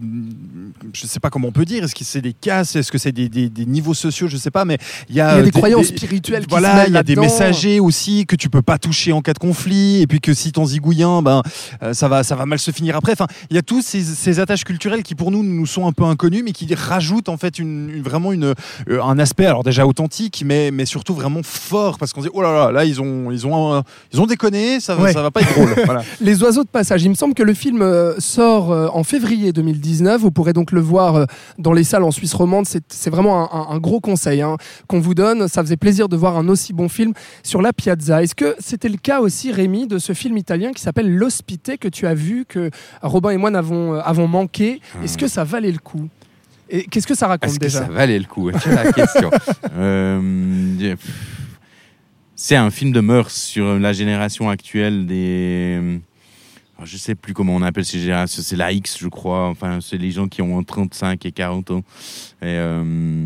je 0.93 1.07
sais 1.07 1.19
pas 1.19 1.29
comment 1.29 1.47
on 1.47 1.51
peut 1.51 1.65
dire, 1.65 1.83
est-ce 1.83 1.95
que 1.95 2.03
c'est 2.03 2.21
des 2.21 2.33
castes, 2.33 2.75
est-ce 2.75 2.91
que 2.91 2.97
c'est 2.97 3.11
des, 3.11 3.29
niveaux 3.65 3.93
sociaux, 3.93 4.27
je 4.27 4.37
sais 4.37 4.51
pas, 4.51 4.65
mais 4.65 4.77
il 5.09 5.15
y 5.15 5.21
a, 5.21 5.33
Il 5.33 5.37
y 5.37 5.39
a 5.39 5.43
des 5.43 5.51
croyances 5.51 5.87
spirituelles 5.87 6.45
qui 6.45 6.55
se 6.55 6.61
Voilà, 6.83 6.89
il 6.89 6.93
y 6.93 6.97
a 6.97 7.03
des 7.03 7.15
messagers 7.21 7.79
aussi 7.79 8.25
que 8.25 8.35
tu 8.35 8.49
peux 8.49 8.61
pas 8.61 8.77
toucher 8.77 9.11
en 9.13 9.21
cas 9.21 9.33
de 9.33 9.39
conflit, 9.39 10.01
et 10.01 10.07
puis 10.07 10.19
que 10.21 10.33
si 10.33 10.51
t'en 10.51 10.65
zigouilles 10.65 11.03
ben 11.23 11.41
euh, 11.81 11.93
ça 11.93 12.07
va, 12.07 12.23
ça 12.23 12.35
va 12.35 12.45
mal 12.45 12.59
se 12.59 12.71
finir 12.71 12.95
après. 12.95 13.11
Enfin, 13.13 13.27
il 13.49 13.55
y 13.55 13.59
a 13.59 13.61
tous 13.61 13.81
ces, 13.81 14.01
ces 14.01 14.39
attaches 14.39 14.63
culturelles 14.63 15.03
qui 15.03 15.15
pour 15.15 15.31
nous 15.31 15.43
nous 15.43 15.65
sont 15.65 15.87
un 15.87 15.91
peu 15.91 16.03
inconnues, 16.03 16.43
mais 16.43 16.51
qui 16.51 16.73
rajoutent 16.75 17.29
en 17.29 17.37
fait 17.37 17.59
une, 17.59 17.89
une- 17.89 18.03
vraiment 18.03 18.31
une, 18.31 18.53
euh, 18.89 19.01
un 19.03 19.17
aspect, 19.19 19.45
alors 19.45 19.63
déjà 19.63 19.85
authentique, 19.87 20.43
mais, 20.45 20.71
mais 20.71 20.85
surtout 20.85 21.13
vraiment 21.13 21.41
fort, 21.43 21.97
parce 21.97 22.13
qu'on 22.13 22.21
se 22.21 22.27
dit 22.27 22.31
oh 22.33 22.41
là 22.41 22.53
là, 22.53 22.71
là 22.71 22.85
ils 22.85 23.01
ont, 23.01 23.31
ils 23.31 23.45
ont, 23.47 23.81
ils 24.13 24.21
ont 24.21 24.25
déconné, 24.25 24.79
ça, 24.79 24.95
va- 24.95 25.03
Ouais. 25.03 25.13
ça 25.13 25.21
va 25.21 25.31
pas 25.31 25.41
être 25.41 25.53
drôle. 25.53 25.73
voilà. 25.85 26.01
Les 26.21 26.41
oiseaux 26.43 26.63
de 26.63 26.69
passage. 26.69 27.03
Il 27.03 27.09
me 27.09 27.15
semble 27.15 27.33
que 27.33 27.43
le 27.43 27.53
film 27.53 27.81
euh, 27.81 28.13
sort 28.19 28.69
en 28.95 29.03
février 29.03 29.51
2019. 29.53 30.21
Vous 30.21 30.31
pourrez 30.31 30.53
donc 30.53 30.71
le 30.71 30.81
voir 30.81 31.25
dans 31.57 31.73
les 31.73 31.83
salles 31.83 32.03
en 32.03 32.11
Suisse 32.11 32.33
romande. 32.33 32.65
C'est 32.67 32.83
c'est 32.93 33.09
vraiment 33.09 33.41
un, 33.53 33.57
un- 33.57 33.75
un 33.75 33.79
gros 33.79 33.99
conseil 33.99 34.41
hein, 34.41 34.57
qu'on 34.87 34.99
vous 34.99 35.13
donne. 35.13 35.47
Ça 35.47 35.61
faisait 35.63 35.77
plaisir 35.77 36.07
de 36.09 36.15
voir 36.17 36.37
un 36.37 36.47
aussi 36.49 36.72
bon 36.73 36.89
film 36.89 37.13
sur 37.43 37.61
la 37.61 37.73
piazza. 37.73 38.23
Est-ce 38.23 38.35
que 38.35 38.55
c'était 38.59 38.89
le 38.89 38.97
cas 38.97 39.21
aussi, 39.21 39.51
Rémi, 39.51 39.87
de 39.87 39.97
ce 39.97 40.13
film 40.13 40.37
italien 40.37 40.71
qui 40.71 40.81
s'appelle 40.81 41.13
L'Hospité 41.13 41.77
que 41.77 41.87
tu 41.87 42.07
as 42.07 42.13
vu, 42.13 42.45
que 42.45 42.69
Robin 43.01 43.31
et 43.31 43.37
moi 43.37 43.51
n'avons 43.51 43.93
euh, 43.95 44.01
avons 44.03 44.27
manqué? 44.27 44.81
Est-ce 45.03 45.17
que 45.17 45.27
ça 45.27 45.43
valait 45.43 45.71
le 45.71 45.79
coup? 45.79 46.09
Et 46.69 46.85
qu'est-ce 46.85 47.07
que 47.07 47.15
ça 47.15 47.27
raconte 47.27 47.49
Est-ce 47.49 47.59
que 47.59 47.69
ça 47.69 47.83
valait 47.85 48.17
le 48.17 48.25
coup? 48.25 48.49
C'est 48.59 48.73
la 48.73 48.91
question? 48.91 49.29
Euh, 49.75 50.95
c'est 52.35 52.55
un 52.55 52.69
film 52.71 52.91
de 52.91 52.99
mœurs 52.99 53.31
sur 53.31 53.79
la 53.79 53.93
génération 53.93 54.49
actuelle 54.49 55.05
des. 55.05 55.79
alors, 56.75 56.85
je 56.85 56.97
sais 56.97 57.15
plus 57.15 57.33
comment 57.33 57.55
on 57.55 57.61
appelle 57.61 57.85
ces 57.85 57.99
générations. 57.99 58.41
C'est 58.43 58.55
la 58.55 58.71
X, 58.71 58.97
je 58.99 59.07
crois. 59.07 59.47
Enfin, 59.47 59.79
c'est 59.81 59.97
les 59.97 60.11
gens 60.11 60.27
qui 60.27 60.41
ont 60.41 60.57
entre 60.57 60.73
35 60.73 61.25
et 61.25 61.31
40 61.31 61.71
ans. 61.71 61.83
Et, 62.41 62.45
euh, 62.45 63.25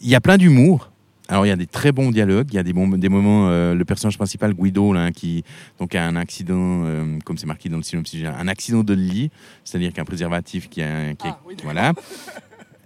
Il 0.00 0.08
y 0.08 0.14
a 0.14 0.20
plein 0.20 0.36
d'humour. 0.38 0.91
Alors, 1.32 1.46
il 1.46 1.48
y 1.48 1.52
a 1.52 1.56
des 1.56 1.66
très 1.66 1.92
bons 1.92 2.10
dialogues. 2.10 2.48
Il 2.50 2.56
y 2.56 2.58
a 2.58 2.62
des, 2.62 2.74
bons, 2.74 2.86
des 2.88 3.08
moments. 3.08 3.48
euh, 3.48 3.74
le 3.74 3.84
personnage 3.86 4.18
principal, 4.18 4.52
Guido, 4.52 4.92
là, 4.92 5.10
qui 5.12 5.44
donc, 5.80 5.94
a 5.94 6.04
un 6.06 6.14
accident, 6.14 6.82
euh, 6.84 7.18
comme 7.24 7.38
c'est 7.38 7.46
marqué 7.46 7.70
dans 7.70 7.78
le 7.78 7.82
synopsis, 7.82 8.22
un 8.26 8.48
accident 8.48 8.82
de 8.84 8.92
lit, 8.92 9.30
c'est-à-dire 9.64 9.94
qu'un 9.94 10.04
préservatif 10.04 10.68
qui 10.68 10.82
a. 10.82 11.14
Qui 11.14 11.26
est- 11.28 11.30
Ah, 11.30 11.40
oui, 11.48 11.54
voilà. 11.64 11.94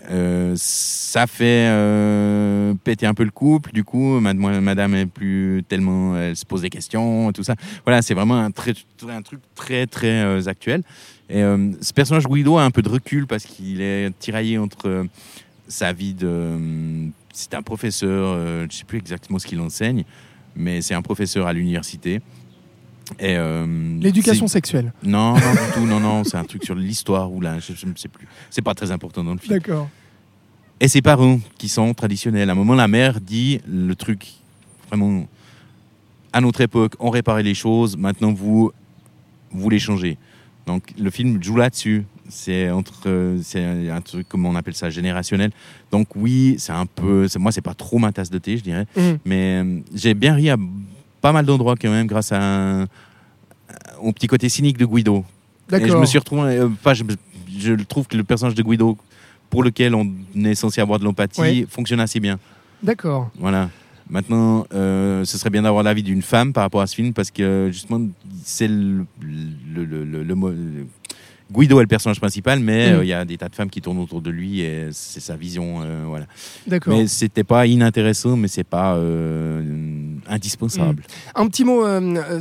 Euh, 0.09 0.55
ça 0.57 1.27
fait 1.27 1.67
euh, 1.69 2.73
péter 2.85 3.07
un 3.07 3.15
peu 3.15 3.25
le 3.25 3.33
couple. 3.33 3.73
Du 3.73 3.83
coup, 3.83 4.21
madame, 4.21 4.61
madame 4.61 4.95
est 4.95 5.07
plus 5.07 5.65
tellement, 5.69 6.17
elle 6.17 6.37
se 6.37 6.47
pose 6.47 6.63
des 6.63 6.71
questions, 6.71 7.33
tout 7.33 7.43
ça. 7.43 7.57
Voilà, 7.85 8.01
c'est 8.01 8.15
vraiment 8.15 8.37
un, 8.37 8.53
très, 8.53 8.75
un 9.11 9.23
truc 9.23 9.41
très 9.57 9.89
très 9.89 10.23
euh, 10.23 10.47
actuel. 10.47 10.85
Et 11.29 11.41
ce 11.81 11.93
personnage 11.93 12.29
Guido 12.29 12.57
a 12.57 12.63
un 12.63 12.71
peu 12.71 12.83
de 12.83 12.89
recul 12.89 13.27
parce 13.27 13.45
qu'il 13.45 13.81
est 13.81 14.17
tiraillé 14.21 14.59
entre 14.59 15.07
sa 15.67 15.93
vie 15.93 16.15
de, 16.15 16.57
c'est 17.37 17.55
un 17.55 17.63
professeur, 17.63 18.29
euh, 18.29 18.67
je 18.71 18.77
sais 18.77 18.85
plus 18.85 18.99
exactement 18.99 19.39
ce 19.39 19.47
qu'il 19.47 19.61
enseigne, 19.61 20.05
mais 20.55 20.81
c'est 20.81 20.95
un 20.95 21.03
professeur 21.03 21.47
à 21.47 21.53
l'université. 21.53 22.23
Et 23.21 23.37
euh, 23.37 23.99
L'éducation 24.01 24.49
sexuelle. 24.49 24.93
Non, 25.03 25.35
non 25.35 25.39
du 25.39 25.73
tout, 25.75 25.87
non, 25.87 26.01
non, 26.01 26.25
c'est 26.25 26.39
un 26.39 26.45
truc 26.45 26.65
sur 26.65 26.75
l'histoire 26.75 27.31
ou 27.31 27.41
là, 27.41 27.59
je, 27.59 27.75
je 27.75 27.87
ne 27.87 27.95
sais 27.95 28.09
plus. 28.09 28.27
C'est 28.51 28.63
pas 28.63 28.75
très 28.75 28.91
important 28.91 29.23
dans 29.23 29.35
le 29.35 29.39
film. 29.39 29.53
D'accord. 29.53 29.89
Et 30.81 30.89
ses 30.89 31.03
parents, 31.03 31.39
qui 31.59 31.69
sont 31.69 31.93
traditionnels. 31.95 32.49
À 32.49 32.53
un 32.53 32.57
moment, 32.57 32.75
la 32.75 32.89
mère 32.89 33.21
dit 33.21 33.61
le 33.67 33.95
truc 33.95 34.27
vraiment. 34.89 35.27
À 36.33 36.41
notre 36.41 36.63
époque, 36.63 36.95
on 36.99 37.11
réparait 37.11 37.43
les 37.43 37.55
choses, 37.55 37.97
maintenant 37.97 38.33
vous, 38.33 38.73
vous 39.53 39.71
les 39.71 39.79
changez. 39.79 40.19
Donc 40.67 40.93
le 40.99 41.11
film 41.11 41.43
joue 41.43 41.57
là-dessus. 41.57 42.05
C'est 42.29 42.71
entre, 42.71 43.37
c'est 43.43 43.65
un 43.91 44.01
truc, 44.01 44.27
comment 44.29 44.51
on 44.51 44.55
appelle 44.57 44.75
ça, 44.75 44.91
générationnel. 44.91 45.51
Donc 45.93 46.09
oui, 46.17 46.57
c'est 46.59 46.73
un 46.73 46.87
peu, 46.87 47.27
moi 47.39 47.53
c'est 47.53 47.61
pas 47.61 47.75
trop 47.75 47.99
ma 47.99 48.13
tasse 48.13 48.31
de 48.31 48.39
thé, 48.39 48.57
je 48.59 48.63
dirais, 48.63 48.87
Mhm. 48.97 49.19
mais 49.25 49.63
euh, 49.65 49.81
j'ai 49.95 50.15
bien 50.15 50.35
ri 50.35 50.51
à 50.51 50.57
pas 51.21 51.33
mal 51.33 51.45
d'endroits 51.47 51.75
quand 51.81 51.91
même 51.91 52.07
grâce 52.07 52.33
à 52.33 52.41
un- 52.41 52.87
au 54.01 54.13
petit 54.13 54.27
côté 54.27 54.49
cynique 54.49 54.79
de 54.79 54.87
Guido. 54.87 55.25
Et 55.73 55.89
je 55.89 55.97
me 55.97 56.07
suis 56.07 56.19
retrouvé, 56.19 56.59
euh, 56.59 56.69
pas, 56.83 56.95
je, 56.95 57.03
je 57.59 57.73
trouve 57.85 58.07
que 58.07 58.17
le 58.17 58.25
personnage 58.25 58.55
de 58.55 58.63
Guido, 58.63 58.97
pour 59.51 59.63
lequel 59.63 59.95
on 59.95 60.09
est 60.45 60.55
censé 60.55 60.81
avoir 60.81 60.99
de 60.99 61.05
l'empathie, 61.05 61.41
Oui. 61.41 61.67
fonctionne 61.69 62.01
assez 62.01 62.21
bien. 62.21 62.39
D'accord. 62.83 63.31
Voilà. 63.39 63.71
Maintenant, 64.09 64.67
euh, 64.73 65.25
ce 65.25 65.37
serait 65.39 65.51
bien 65.51 65.63
d'avoir 65.63 65.83
l'avis 65.83 66.05
d'une 66.05 66.23
femme 66.23 66.53
par 66.53 66.63
rapport 66.63 66.81
à 66.81 66.87
ce 66.87 66.95
film 66.95 67.13
parce 67.13 67.33
que 67.33 67.71
justement, 67.73 68.07
c'est 68.45 68.69
le, 68.69 69.05
le, 69.21 69.85
le- 69.85 70.05
le- 70.23 70.87
Guido 71.53 71.79
est 71.79 71.83
le 71.83 71.87
personnage 71.87 72.19
principal, 72.21 72.59
mais 72.61 72.91
Mm. 72.91 72.95
euh, 72.97 73.05
il 73.05 73.09
y 73.09 73.13
a 73.13 73.25
des 73.25 73.37
tas 73.39 73.49
de 73.49 73.55
femmes 73.55 73.71
qui 73.71 73.81
tournent 73.81 74.01
autour 74.01 74.21
de 74.21 74.31
lui 74.31 74.61
et 74.63 74.89
c'est 74.93 75.21
sa 75.21 75.37
vision. 75.37 75.81
euh, 75.83 76.05
voilà. 76.07 76.27
D'accord. 76.67 76.93
Mais 76.97 77.07
c'était 77.07 77.45
pas 77.45 77.67
inintéressant, 77.67 78.37
mais 78.37 78.49
c'est 78.49 78.65
pas 78.65 78.97
euh, 78.97 79.63
indispensable. 80.29 81.03
Un 81.35 81.47
petit 81.47 81.65
mot 81.65 81.85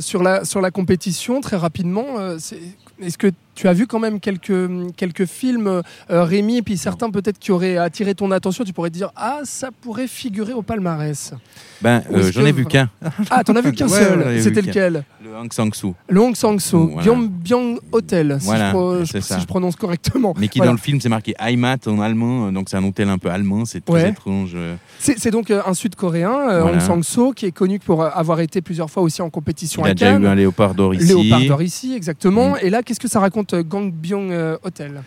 sur, 0.00 0.22
la, 0.22 0.44
sur 0.44 0.60
la 0.60 0.70
compétition, 0.70 1.40
très 1.40 1.56
rapidement. 1.56 2.06
c'est- 2.38 2.58
Est-ce 3.00 3.18
que 3.18 3.26
tu 3.54 3.68
as 3.68 3.74
vu 3.74 3.86
quand 3.86 3.98
même 3.98 4.20
quelques, 4.20 4.70
quelques 4.96 5.26
films, 5.26 5.66
euh, 5.68 5.82
Rémi, 6.24 6.56
et 6.58 6.62
puis 6.62 6.78
certains 6.78 7.10
peut-être 7.10 7.38
qui 7.38 7.52
auraient 7.52 7.76
attiré 7.76 8.14
ton 8.14 8.30
attention 8.30 8.64
Tu 8.64 8.72
pourrais 8.72 8.88
te 8.88 8.94
dire, 8.94 9.10
ah, 9.16 9.40
ça 9.44 9.68
pourrait 9.82 10.06
figurer 10.08 10.54
au 10.54 10.62
palmarès. 10.62 11.34
Ben, 11.82 12.02
euh, 12.10 12.30
j'en 12.32 12.46
ai 12.46 12.52
vu 12.52 12.64
qu'un. 12.64 12.88
Ah, 13.30 13.44
t'en 13.44 13.54
as 13.54 13.60
vu 13.60 13.72
qu'un 13.78 13.88
seul. 13.88 14.18
ouais, 14.20 14.40
C'était 14.40 14.62
lequel? 14.62 15.04
Le 15.36 15.42
Aung 15.42 15.52
San 15.52 15.72
Suu. 15.72 15.92
Le 16.08 16.20
Hong 16.20 16.34
Sang-soo, 16.34 16.86
Voilà. 16.88 17.02
Gyeongbyong 17.02 17.78
Hotel, 17.92 18.36
si, 18.40 18.46
Voilà, 18.46 18.72
je, 18.72 19.04
c'est 19.04 19.20
si 19.20 19.38
je 19.38 19.46
prononce 19.46 19.76
correctement. 19.76 20.32
Mais 20.38 20.48
qui 20.48 20.58
Voilà. 20.58 20.70
dans 20.70 20.76
le 20.76 20.80
film 20.80 20.98
c'est 21.00 21.08
marqué 21.10 21.34
Heimat 21.38 21.76
en 21.86 22.00
allemand, 22.00 22.46
euh, 22.46 22.50
donc 22.52 22.68
c'est 22.70 22.76
un 22.78 22.84
hôtel 22.84 23.08
un 23.10 23.18
peu 23.18 23.28
allemand, 23.28 23.64
c'est 23.66 23.84
très 23.84 23.94
Ouais. 23.94 24.08
étrange. 24.10 24.52
euh. 24.54 24.76
C'est 24.98 25.30
donc 25.30 25.50
euh, 25.50 25.60
un 25.66 25.74
Sud-Coréen, 25.74 26.32
euh. 26.48 26.62
Hong 26.62 26.80
Sang-soo, 26.80 27.32
qui 27.32 27.44
est 27.46 27.52
connu 27.52 27.78
pour 27.78 28.02
euh, 28.02 28.08
avoir 28.14 28.40
été 28.40 28.62
plusieurs 28.62 28.90
fois 28.90 29.02
aussi 29.02 29.20
en 29.20 29.28
compétition 29.28 29.82
Il 29.84 29.88
à 29.88 29.90
a 29.90 29.94
déjà 29.94 30.18
eu 30.18 30.26
un 30.26 30.34
léopard 30.34 30.74
d'or 30.74 30.94
ici. 30.94 31.08
Léopard 31.08 31.44
d'or 31.44 31.62
ici, 31.62 31.94
exactement. 31.94 32.52
Mm. 32.52 32.58
Et 32.62 32.70
là, 32.70 32.82
qu'est-ce 32.82 33.00
que 33.00 33.08
ça 33.08 33.20
raconte 33.20 33.52
euh, 33.54 33.62
Gangbyong 33.62 34.30
euh, 34.32 34.56
Hotel? 34.62 35.02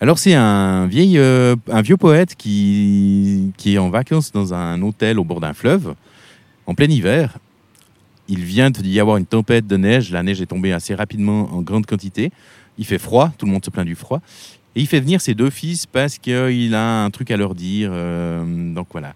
Alors 0.00 0.18
c'est 0.18 0.34
un, 0.34 0.86
vieil, 0.86 1.18
euh, 1.18 1.54
un 1.70 1.80
vieux 1.82 1.96
poète 1.96 2.34
qui, 2.34 3.52
qui 3.56 3.74
est 3.74 3.78
en 3.78 3.88
vacances 3.90 4.30
dans 4.32 4.52
un 4.54 4.80
hôtel 4.82 5.18
au 5.18 5.24
bord 5.24 5.40
d'un 5.40 5.54
fleuve, 5.54 5.94
en 6.66 6.74
plein 6.74 6.86
hiver. 6.88 7.38
Il 8.28 8.40
vient 8.44 8.70
d'y 8.70 8.98
avoir 9.00 9.16
une 9.18 9.26
tempête 9.26 9.66
de 9.66 9.76
neige, 9.76 10.10
la 10.10 10.22
neige 10.22 10.40
est 10.40 10.46
tombée 10.46 10.72
assez 10.72 10.94
rapidement 10.94 11.48
en 11.54 11.62
grande 11.62 11.86
quantité. 11.86 12.30
Il 12.78 12.84
fait 12.84 12.98
froid, 12.98 13.32
tout 13.38 13.46
le 13.46 13.52
monde 13.52 13.64
se 13.64 13.70
plaint 13.70 13.86
du 13.86 13.94
froid. 13.94 14.20
Et 14.74 14.80
il 14.80 14.86
fait 14.86 15.00
venir 15.00 15.20
ses 15.20 15.34
deux 15.34 15.48
fils 15.50 15.86
parce 15.86 16.18
qu'il 16.18 16.74
a 16.74 17.04
un 17.04 17.10
truc 17.10 17.30
à 17.30 17.36
leur 17.36 17.54
dire. 17.54 17.90
euh, 17.92 18.74
donc 18.74 18.88
voilà. 18.92 19.14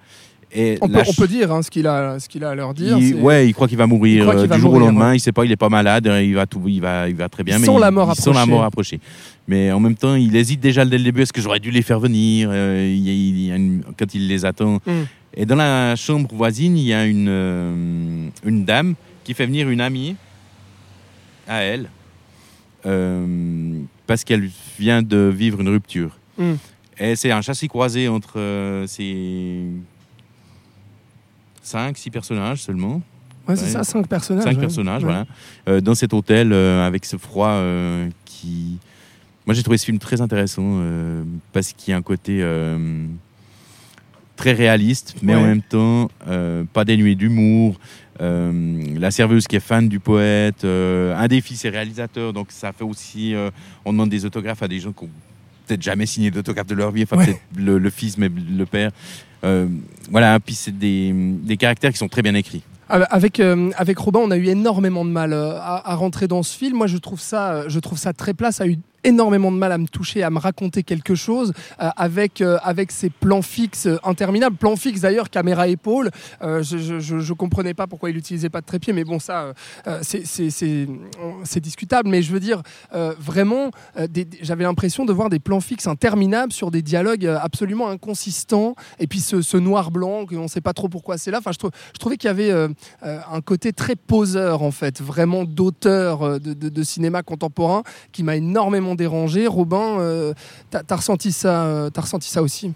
Et 0.52 0.78
on 0.80 0.88
peut, 0.88 0.98
on 1.00 1.04
ch- 1.04 1.16
peut 1.16 1.28
dire 1.28 1.52
hein, 1.52 1.62
ce 1.62 1.70
qu'il 1.70 1.86
a, 1.86 2.18
ce 2.18 2.28
qu'il 2.28 2.42
a 2.42 2.50
à 2.50 2.54
leur 2.56 2.74
dire. 2.74 2.98
il, 2.98 3.14
ouais, 3.16 3.46
il 3.48 3.52
croit 3.52 3.68
qu'il 3.68 3.76
va 3.76 3.86
mourir 3.86 4.28
euh, 4.28 4.46
va 4.46 4.56
du 4.56 4.60
jour 4.60 4.70
mourir, 4.72 4.86
au 4.86 4.90
lendemain. 4.90 5.10
ouais. 5.10 5.16
Il 5.16 5.20
sait 5.20 5.30
pas, 5.30 5.44
il 5.44 5.52
est 5.52 5.56
pas 5.56 5.68
malade, 5.68 6.06
euh, 6.08 6.22
il 6.22 6.34
va 6.34 6.46
tout, 6.46 6.62
il 6.66 6.80
va, 6.80 7.08
il 7.08 7.14
va 7.14 7.28
très 7.28 7.44
bien. 7.44 7.56
Il 7.56 7.60
mais 7.60 7.66
il, 7.76 7.80
la 7.80 7.90
mort 7.90 8.60
la 8.60 8.66
approcher. 8.66 8.98
Mais 9.46 9.70
en 9.70 9.78
même 9.80 9.94
temps, 9.94 10.14
il 10.16 10.34
hésite 10.34 10.58
déjà 10.60 10.84
dès 10.84 10.98
le 10.98 11.04
début. 11.04 11.22
Est-ce 11.22 11.32
que 11.32 11.40
j'aurais 11.40 11.60
dû 11.60 11.70
les 11.70 11.82
faire 11.82 12.00
venir 12.00 12.48
euh, 12.50 12.84
il 12.96 13.82
quand 13.96 14.12
il 14.14 14.26
les 14.28 14.44
attend. 14.44 14.80
Mm. 14.86 14.90
Et 15.34 15.46
dans 15.46 15.56
la 15.56 15.94
chambre 15.96 16.28
voisine, 16.34 16.76
il 16.76 16.84
y 16.84 16.92
a 16.92 17.06
une 17.06 17.28
euh, 17.28 18.28
une 18.44 18.64
dame 18.64 18.94
qui 19.24 19.34
fait 19.34 19.46
venir 19.46 19.68
une 19.68 19.80
amie 19.80 20.16
à 21.46 21.62
elle 21.62 21.88
euh, 22.86 23.80
parce 24.06 24.24
qu'elle 24.24 24.50
vient 24.78 25.02
de 25.02 25.32
vivre 25.34 25.60
une 25.60 25.68
rupture. 25.68 26.18
Mm. 26.38 26.54
Et 26.98 27.16
c'est 27.16 27.30
un 27.30 27.40
châssis 27.42 27.68
croisé 27.68 28.08
entre 28.08 28.38
euh, 28.40 28.86
ces 28.86 29.64
cinq, 31.62 31.96
six 31.96 32.10
personnages 32.10 32.62
seulement. 32.62 33.00
Ouais, 33.46 33.56
c'est 33.56 33.64
Ouais. 33.66 33.70
ça, 33.70 33.84
cinq 33.84 34.06
personnages. 34.08 34.44
Cinq 34.44 34.54
ouais. 34.56 34.60
personnages, 34.60 35.02
Ouais. 35.02 35.08
voilà. 35.10 35.26
Euh, 35.68 35.80
dans 35.80 35.94
cet 35.94 36.12
hôtel, 36.12 36.52
avec 36.52 37.04
ce 37.04 37.16
froid 37.16 37.60
qui. 38.24 38.78
Moi, 39.46 39.54
j'ai 39.54 39.62
trouvé 39.62 39.78
ce 39.78 39.84
film 39.86 39.98
très 39.98 40.20
intéressant 40.20 40.80
parce 41.52 41.72
qu'il 41.72 41.90
y 41.92 41.94
a 41.94 41.96
un 41.96 42.02
côté 42.02 42.42
très 44.40 44.52
réaliste, 44.54 45.16
mais 45.22 45.34
en 45.34 45.42
même 45.42 45.60
temps 45.60 46.10
euh, 46.28 46.64
pas 46.72 46.84
dénué 46.86 47.14
d'humour. 47.14 47.78
Euh, 48.22 48.82
la 48.98 49.10
serveuse 49.10 49.46
qui 49.46 49.56
est 49.56 49.60
fan 49.60 49.86
du 49.88 50.00
poète, 50.00 50.64
euh, 50.64 51.14
un 51.16 51.28
des 51.28 51.40
fils 51.42 51.64
est 51.66 51.68
réalisateur, 51.70 52.32
donc 52.32 52.46
ça 52.50 52.72
fait 52.72 52.84
aussi. 52.84 53.34
euh, 53.34 53.50
on 53.84 53.92
demande 53.92 54.08
des 54.10 54.24
autographes 54.24 54.62
à 54.62 54.68
des 54.68 54.78
gens 54.80 54.92
qui 54.92 55.04
ont 55.04 55.10
peut-être 55.66 55.82
jamais 55.82 56.06
signé 56.06 56.30
d'autographe 56.30 56.66
de 56.66 56.74
leur 56.74 56.90
vie, 56.90 57.02
enfin 57.02 57.16
Ouais. 57.18 57.26
peut-être 57.26 57.40
le, 57.56 57.78
le 57.78 57.90
fils, 57.90 58.16
mais 58.18 58.30
le 58.30 58.64
père. 58.66 58.90
Voilà, 60.10 60.38
puis 60.40 60.54
c'est 60.54 60.76
des, 60.76 61.12
des 61.14 61.56
caractères 61.56 61.92
qui 61.92 61.98
sont 61.98 62.08
très 62.08 62.22
bien 62.22 62.34
écrits. 62.34 62.62
Ah, 62.88 63.02
Avec, 63.10 63.38
euh, 63.40 63.70
avec 63.76 63.98
Robin, 63.98 64.20
on 64.20 64.30
a 64.30 64.36
eu 64.36 64.46
énormément 64.48 65.04
de 65.04 65.10
mal 65.10 65.32
euh, 65.32 65.52
à, 65.58 65.92
à 65.92 65.94
rentrer 65.94 66.26
dans 66.26 66.42
ce 66.42 66.56
film. 66.58 66.76
Moi, 66.78 66.88
je 66.88 66.96
trouve 66.98 67.20
ça, 67.20 67.68
je 67.68 67.78
trouve 67.78 67.98
ça 67.98 68.12
très 68.12 68.34
plat. 68.34 68.50
Ça 68.52 68.64
a 68.64 68.66
eu 68.66 68.78
énormément 69.04 69.50
de 69.52 69.56
mal 69.56 69.72
à 69.72 69.78
me 69.78 69.86
toucher, 69.86 70.22
à 70.22 70.30
me 70.30 70.38
raconter 70.38 70.82
quelque 70.82 71.14
chose 71.14 71.52
euh, 71.80 71.88
avec, 71.96 72.40
euh, 72.40 72.58
avec 72.62 72.90
ces 72.92 73.10
plans 73.10 73.42
fixes 73.42 73.86
euh, 73.86 73.98
interminables. 74.04 74.56
Plans 74.56 74.76
fixes 74.76 75.00
d'ailleurs, 75.02 75.30
caméra 75.30 75.68
épaule. 75.68 76.10
Je, 76.42 76.98
je, 77.00 77.32
comprenais 77.32 77.74
pas 77.74 77.86
pourquoi 77.86 78.10
il 78.10 78.16
n'utilisait 78.16 78.48
pas 78.50 78.60
de 78.60 78.66
trépied, 78.66 78.92
mais 78.92 79.04
bon, 79.04 79.18
ça, 79.18 79.52
c'est- 80.02 81.60
discutable. 81.60 82.08
Mais 82.08 82.22
je 82.22 82.32
veux 82.32 82.40
dire, 82.40 82.62
vraiment, 83.18 83.70
j'avais 84.42 84.64
l'impression 84.64 85.04
de 85.04 85.12
voir 85.12 85.30
des 85.30 85.38
plans 85.38 85.60
fixes 85.60 85.86
interminables 85.86 86.52
sur 86.52 86.70
des 86.70 86.82
dialogues 86.82 87.26
absolument 87.26 87.88
inconsistants. 87.88 88.74
Et 88.98 89.06
puis 89.06 89.20
ce, 89.20 89.42
ce 89.42 89.56
noir-blanc, 89.56 90.26
qu'on 90.26 90.42
ne 90.42 90.48
sait 90.48 90.60
pas 90.60 90.72
trop 90.72 90.88
pourquoi 90.88 91.18
c'est 91.18 91.30
là. 91.30 91.38
Enfin, 91.38 91.52
je, 91.52 91.58
trou- 91.58 91.70
je 91.94 91.98
trouvais 91.98 92.16
qu'il 92.16 92.28
y 92.28 92.30
avait 92.30 92.52
un 93.02 93.40
côté 93.40 93.72
très 93.72 93.96
poseur, 93.96 94.62
en 94.62 94.70
fait, 94.72 95.00
vraiment 95.00 95.44
d'auteur 95.44 96.40
de 96.40 96.82
cinéma 96.82 97.22
contemporain 97.22 97.82
qui 98.12 98.22
m'a 98.22 98.36
énormément 98.36 98.89
dérangé. 98.94 99.46
Robin, 99.46 99.98
euh, 100.00 100.32
t'as 100.70 100.82
as 100.88 100.96
ressenti, 100.96 101.32
ça, 101.32 101.62
euh, 101.64 101.90
t'as 101.90 102.02
ressenti 102.02 102.28
ça 102.28 102.42
aussi? 102.42 102.72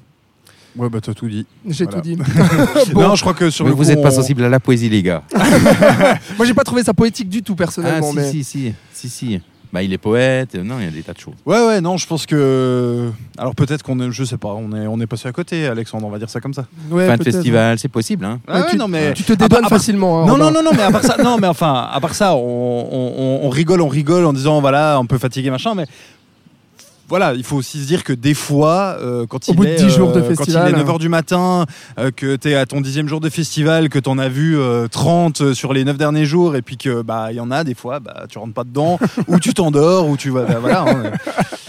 Ouais, 0.76 0.88
bah 0.88 0.98
t'as 1.00 1.14
tout 1.14 1.28
dit. 1.28 1.46
J'ai 1.68 1.84
Voilà. 1.84 2.00
tout 2.00 2.08
dit. 2.08 2.16
Bon. 2.92 3.02
Non, 3.02 3.14
je 3.14 3.20
crois 3.20 3.34
que 3.34 3.48
sur 3.50 3.64
Mais 3.64 3.70
le 3.70 3.76
vous 3.76 3.84
n'êtes 3.84 4.02
pas 4.02 4.08
on- 4.08 4.16
sensible 4.16 4.42
à 4.42 4.48
la 4.48 4.58
poésie, 4.58 4.88
les 4.88 5.02
gars. 5.04 5.22
Moi, 6.36 6.46
j'ai 6.46 6.54
pas 6.54 6.64
trouvé 6.64 6.82
ça 6.82 6.92
poétique 6.94 7.28
du 7.28 7.42
tout, 7.42 7.52
Ah, 7.54 7.58
personnellement. 7.58 8.10
si, 8.10 8.16
mais... 8.16 8.30
si, 8.30 8.44
si, 8.44 8.74
si, 8.92 9.08
si. 9.08 9.40
Bah, 9.74 9.82
il 9.82 9.92
est 9.92 9.98
poète. 9.98 10.54
Non, 10.54 10.76
il 10.78 10.84
y 10.84 10.86
a 10.86 10.90
des 10.92 11.02
tas 11.02 11.14
de 11.14 11.18
choses. 11.18 11.34
Ouais, 11.44 11.58
ouais, 11.66 11.80
non, 11.80 11.96
je 11.96 12.06
pense 12.06 12.26
que. 12.26 13.10
Alors 13.36 13.56
peut-être 13.56 13.82
qu'on 13.82 13.98
est, 13.98 14.12
je 14.12 14.22
sais 14.22 14.36
pas, 14.36 14.50
on 14.54 14.72
est, 14.72 14.86
on 14.86 15.00
est 15.00 15.06
passé 15.08 15.26
à 15.26 15.32
côté, 15.32 15.66
Alexandre, 15.66 16.06
on 16.06 16.10
va 16.10 16.18
dire 16.18 16.30
ça 16.30 16.40
comme 16.40 16.54
ça. 16.54 16.64
Ouais, 16.92 17.08
fin 17.08 17.16
de 17.16 17.24
festival, 17.24 17.76
c'est 17.80 17.88
possible. 17.88 18.24
Hein. 18.24 18.38
Ouais, 18.48 18.62
tu- 18.70 18.76
non, 18.76 18.86
mais. 18.86 19.12
Tu 19.14 19.24
te 19.24 19.32
part- 19.32 19.68
facilement. 19.68 20.22
hein, 20.22 20.26
Non, 20.26 20.36
non, 20.36 20.52
non, 20.52 20.62
non, 20.62 20.70
mais 20.76 20.82
à 20.84 20.92
part 20.92 21.02
ça, 21.02 21.16
non, 21.20 21.38
mais 21.40 21.48
enfin, 21.48 21.88
à 21.92 21.98
part 22.00 22.14
ça, 22.14 22.36
on, 22.36 22.38
on- 22.38 23.14
on- 23.18 23.46
on 23.46 23.48
rigole, 23.50 23.80
on 23.80 23.88
rigole 23.88 24.24
en 24.26 24.32
disant 24.32 24.60
voilà, 24.60 24.96
un 24.96 25.06
peu 25.06 25.18
fatigué, 25.18 25.50
machin, 25.50 25.74
mais 25.74 25.86
voilà, 27.08 27.34
il 27.34 27.44
faut 27.44 27.56
aussi 27.56 27.82
se 27.82 27.86
dire 27.86 28.04
que 28.04 28.12
des 28.12 28.34
fois, 28.34 28.96
euh, 29.00 29.26
quand, 29.26 29.48
Au 29.48 29.52
il 29.52 29.56
bout 29.56 29.64
de 29.64 29.70
est, 29.70 29.76
10 29.76 29.90
jours 29.90 30.12
de 30.12 30.20
euh, 30.20 30.34
quand 30.34 30.46
il 30.46 30.56
est 30.56 30.72
9h 30.72 30.98
du 30.98 31.08
matin, 31.08 31.66
euh, 31.98 32.10
que 32.10 32.36
tu 32.36 32.50
es 32.50 32.54
à 32.54 32.66
ton 32.66 32.80
dixième 32.80 33.08
jour 33.08 33.20
de 33.20 33.28
festival, 33.28 33.88
que 33.88 33.98
tu 33.98 34.08
en 34.08 34.18
as 34.18 34.28
vu 34.28 34.58
euh, 34.58 34.88
30 34.88 35.52
sur 35.52 35.72
les 35.72 35.84
9 35.84 35.96
derniers 35.98 36.24
jours, 36.24 36.56
et 36.56 36.62
puis 36.62 36.76
que 36.76 37.02
bah 37.02 37.28
il 37.30 37.36
y 37.36 37.40
en 37.40 37.50
a 37.50 37.64
des 37.64 37.74
fois, 37.74 38.00
bah, 38.00 38.24
tu 38.28 38.38
rentres 38.38 38.54
pas 38.54 38.64
dedans, 38.64 38.98
ou 39.28 39.38
tu 39.38 39.52
t'endors, 39.52 40.08
ou 40.08 40.16
tu 40.16 40.30
vas. 40.30 40.44
bah, 40.44 40.58
voilà, 40.60 40.82
hein, 40.82 41.12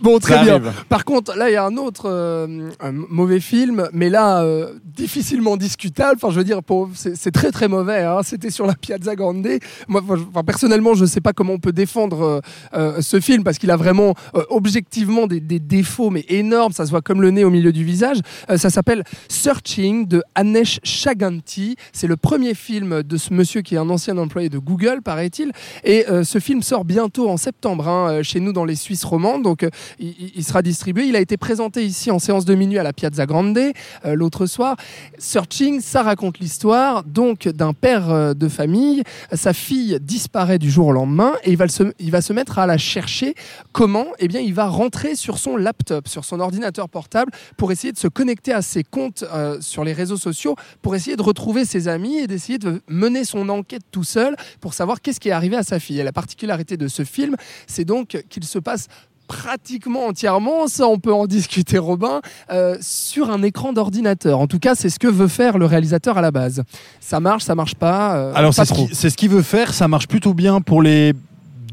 Bon, 0.00 0.18
très 0.18 0.42
bien. 0.42 0.60
Par 0.88 1.04
contre, 1.04 1.34
là, 1.36 1.48
il 1.48 1.54
y 1.54 1.56
a 1.56 1.64
un 1.64 1.76
autre 1.76 2.10
euh, 2.10 2.70
un 2.80 2.92
mauvais 2.92 3.40
film, 3.40 3.88
mais 3.92 4.10
là, 4.10 4.42
euh, 4.42 4.74
difficilement 4.84 5.56
discutable. 5.56 6.16
Enfin, 6.16 6.30
je 6.30 6.38
veux 6.38 6.44
dire, 6.44 6.60
c'est 6.94 7.30
très 7.30 7.50
très 7.50 7.68
mauvais. 7.68 8.02
hein. 8.02 8.20
C'était 8.22 8.50
sur 8.50 8.66
la 8.66 8.74
Piazza 8.74 9.14
Grande. 9.16 9.46
Moi, 9.88 10.02
enfin, 10.06 10.42
personnellement, 10.44 10.94
je 10.94 11.02
ne 11.02 11.06
sais 11.06 11.20
pas 11.20 11.32
comment 11.32 11.54
on 11.54 11.58
peut 11.58 11.72
défendre 11.72 12.42
euh, 12.74 13.00
ce 13.00 13.20
film 13.20 13.44
parce 13.44 13.58
qu'il 13.58 13.70
a 13.70 13.76
vraiment, 13.76 14.14
euh, 14.34 14.42
objectivement, 14.74 15.28
des, 15.28 15.40
défauts, 15.60 16.10
mais 16.10 16.24
énormes. 16.28 16.72
Ça 16.72 16.84
se 16.84 16.90
voit 16.90 17.00
comme 17.00 17.22
le 17.22 17.30
nez 17.30 17.44
au 17.44 17.50
milieu 17.50 17.72
du 17.72 17.84
visage. 17.84 18.18
Euh, 18.50 18.56
ça 18.56 18.70
s'appelle 18.70 19.04
Searching 19.28 20.08
de 20.08 20.20
Anesh 20.34 20.80
Chaganti. 20.82 21.76
C'est 21.92 22.08
le 22.08 22.16
premier 22.16 22.54
film 22.54 23.04
de 23.04 23.16
ce 23.16 23.32
monsieur 23.32 23.62
qui 23.62 23.76
est 23.76 23.78
un 23.78 23.88
ancien 23.88 24.18
employé 24.18 24.48
de 24.48 24.58
Google, 24.58 25.00
paraît-il. 25.00 25.52
Et 25.84 26.08
euh, 26.08 26.24
ce 26.24 26.40
film 26.40 26.60
sort 26.60 26.84
bientôt 26.84 27.30
en 27.30 27.36
septembre 27.36 27.86
hein, 27.86 28.10
euh, 28.10 28.22
chez 28.24 28.40
nous 28.40 28.52
dans 28.52 28.64
les 28.64 28.74
Suisses 28.74 29.04
romandes. 29.04 29.44
Donc 29.44 29.64
il, 30.00 30.42
sera 30.42 30.60
distribué. 30.60 31.04
Il 31.04 31.14
a 31.14 31.20
été 31.20 31.36
présenté 31.36 31.84
ici 31.84 32.10
en 32.10 32.18
séance 32.18 32.44
de 32.44 32.56
minuit 32.56 32.78
à 32.78 32.82
la 32.82 32.92
Piazza 32.92 33.26
Grande 33.26 33.56
l'autre 34.04 34.46
soir. 34.46 34.74
Searching, 35.18 35.80
ça 35.80 36.02
raconte 36.02 36.40
l'histoire 36.40 37.04
donc 37.04 37.46
d'un 37.46 37.74
père 37.74 38.34
de 38.34 38.48
famille. 38.48 39.04
Sa 39.32 39.52
fille 39.52 39.98
disparaît 40.00 40.58
du 40.58 40.68
jour 40.68 40.88
au 40.88 40.92
lendemain 40.92 41.34
et 41.44 41.52
il 41.52 41.56
va, 41.56 41.68
se, 41.68 41.84
il 42.00 42.10
va 42.10 42.20
se 42.20 42.32
mettre 42.32 42.58
à 42.58 42.66
la 42.66 42.78
chercher. 42.78 43.34
Comment? 43.72 44.06
Eh 44.18 44.26
bien, 44.26 44.40
il 44.40 44.54
va 44.54 44.63
rentrer 44.68 45.14
sur 45.16 45.38
son 45.38 45.56
laptop, 45.56 46.08
sur 46.08 46.24
son 46.24 46.40
ordinateur 46.40 46.88
portable 46.88 47.32
pour 47.56 47.72
essayer 47.72 47.92
de 47.92 47.98
se 47.98 48.08
connecter 48.08 48.52
à 48.52 48.62
ses 48.62 48.84
comptes 48.84 49.24
euh, 49.32 49.60
sur 49.60 49.84
les 49.84 49.92
réseaux 49.92 50.16
sociaux, 50.16 50.56
pour 50.82 50.94
essayer 50.94 51.16
de 51.16 51.22
retrouver 51.22 51.64
ses 51.64 51.88
amis 51.88 52.16
et 52.18 52.26
d'essayer 52.26 52.58
de 52.58 52.82
mener 52.88 53.24
son 53.24 53.48
enquête 53.48 53.82
tout 53.90 54.04
seul 54.04 54.36
pour 54.60 54.74
savoir 54.74 55.00
qu'est-ce 55.00 55.20
qui 55.20 55.28
est 55.28 55.32
arrivé 55.32 55.56
à 55.56 55.62
sa 55.62 55.78
fille. 55.80 56.00
Et 56.00 56.04
la 56.04 56.12
particularité 56.12 56.76
de 56.76 56.88
ce 56.88 57.04
film, 57.04 57.36
c'est 57.66 57.84
donc 57.84 58.22
qu'il 58.28 58.44
se 58.44 58.58
passe 58.58 58.88
pratiquement 59.26 60.06
entièrement, 60.08 60.66
ça 60.68 60.86
on 60.86 60.98
peut 60.98 61.12
en 61.12 61.26
discuter 61.26 61.78
Robin, 61.78 62.20
euh, 62.52 62.76
sur 62.82 63.30
un 63.30 63.42
écran 63.42 63.72
d'ordinateur. 63.72 64.38
En 64.38 64.46
tout 64.46 64.58
cas, 64.58 64.74
c'est 64.74 64.90
ce 64.90 64.98
que 64.98 65.06
veut 65.08 65.28
faire 65.28 65.56
le 65.56 65.64
réalisateur 65.64 66.18
à 66.18 66.20
la 66.20 66.30
base. 66.30 66.62
Ça 67.00 67.20
marche, 67.20 67.42
ça 67.44 67.54
marche 67.54 67.74
pas. 67.74 68.16
euh, 68.16 68.32
Alors 68.34 68.52
c'est 68.52 68.66
ce 68.66 68.74
trop. 68.74 68.86
qui- 68.86 68.94
c'est 68.94 69.08
ce 69.08 69.16
qu'il 69.16 69.30
veut 69.30 69.42
faire, 69.42 69.72
ça 69.72 69.88
marche 69.88 70.08
plutôt 70.08 70.34
bien 70.34 70.60
pour 70.60 70.82
les 70.82 71.14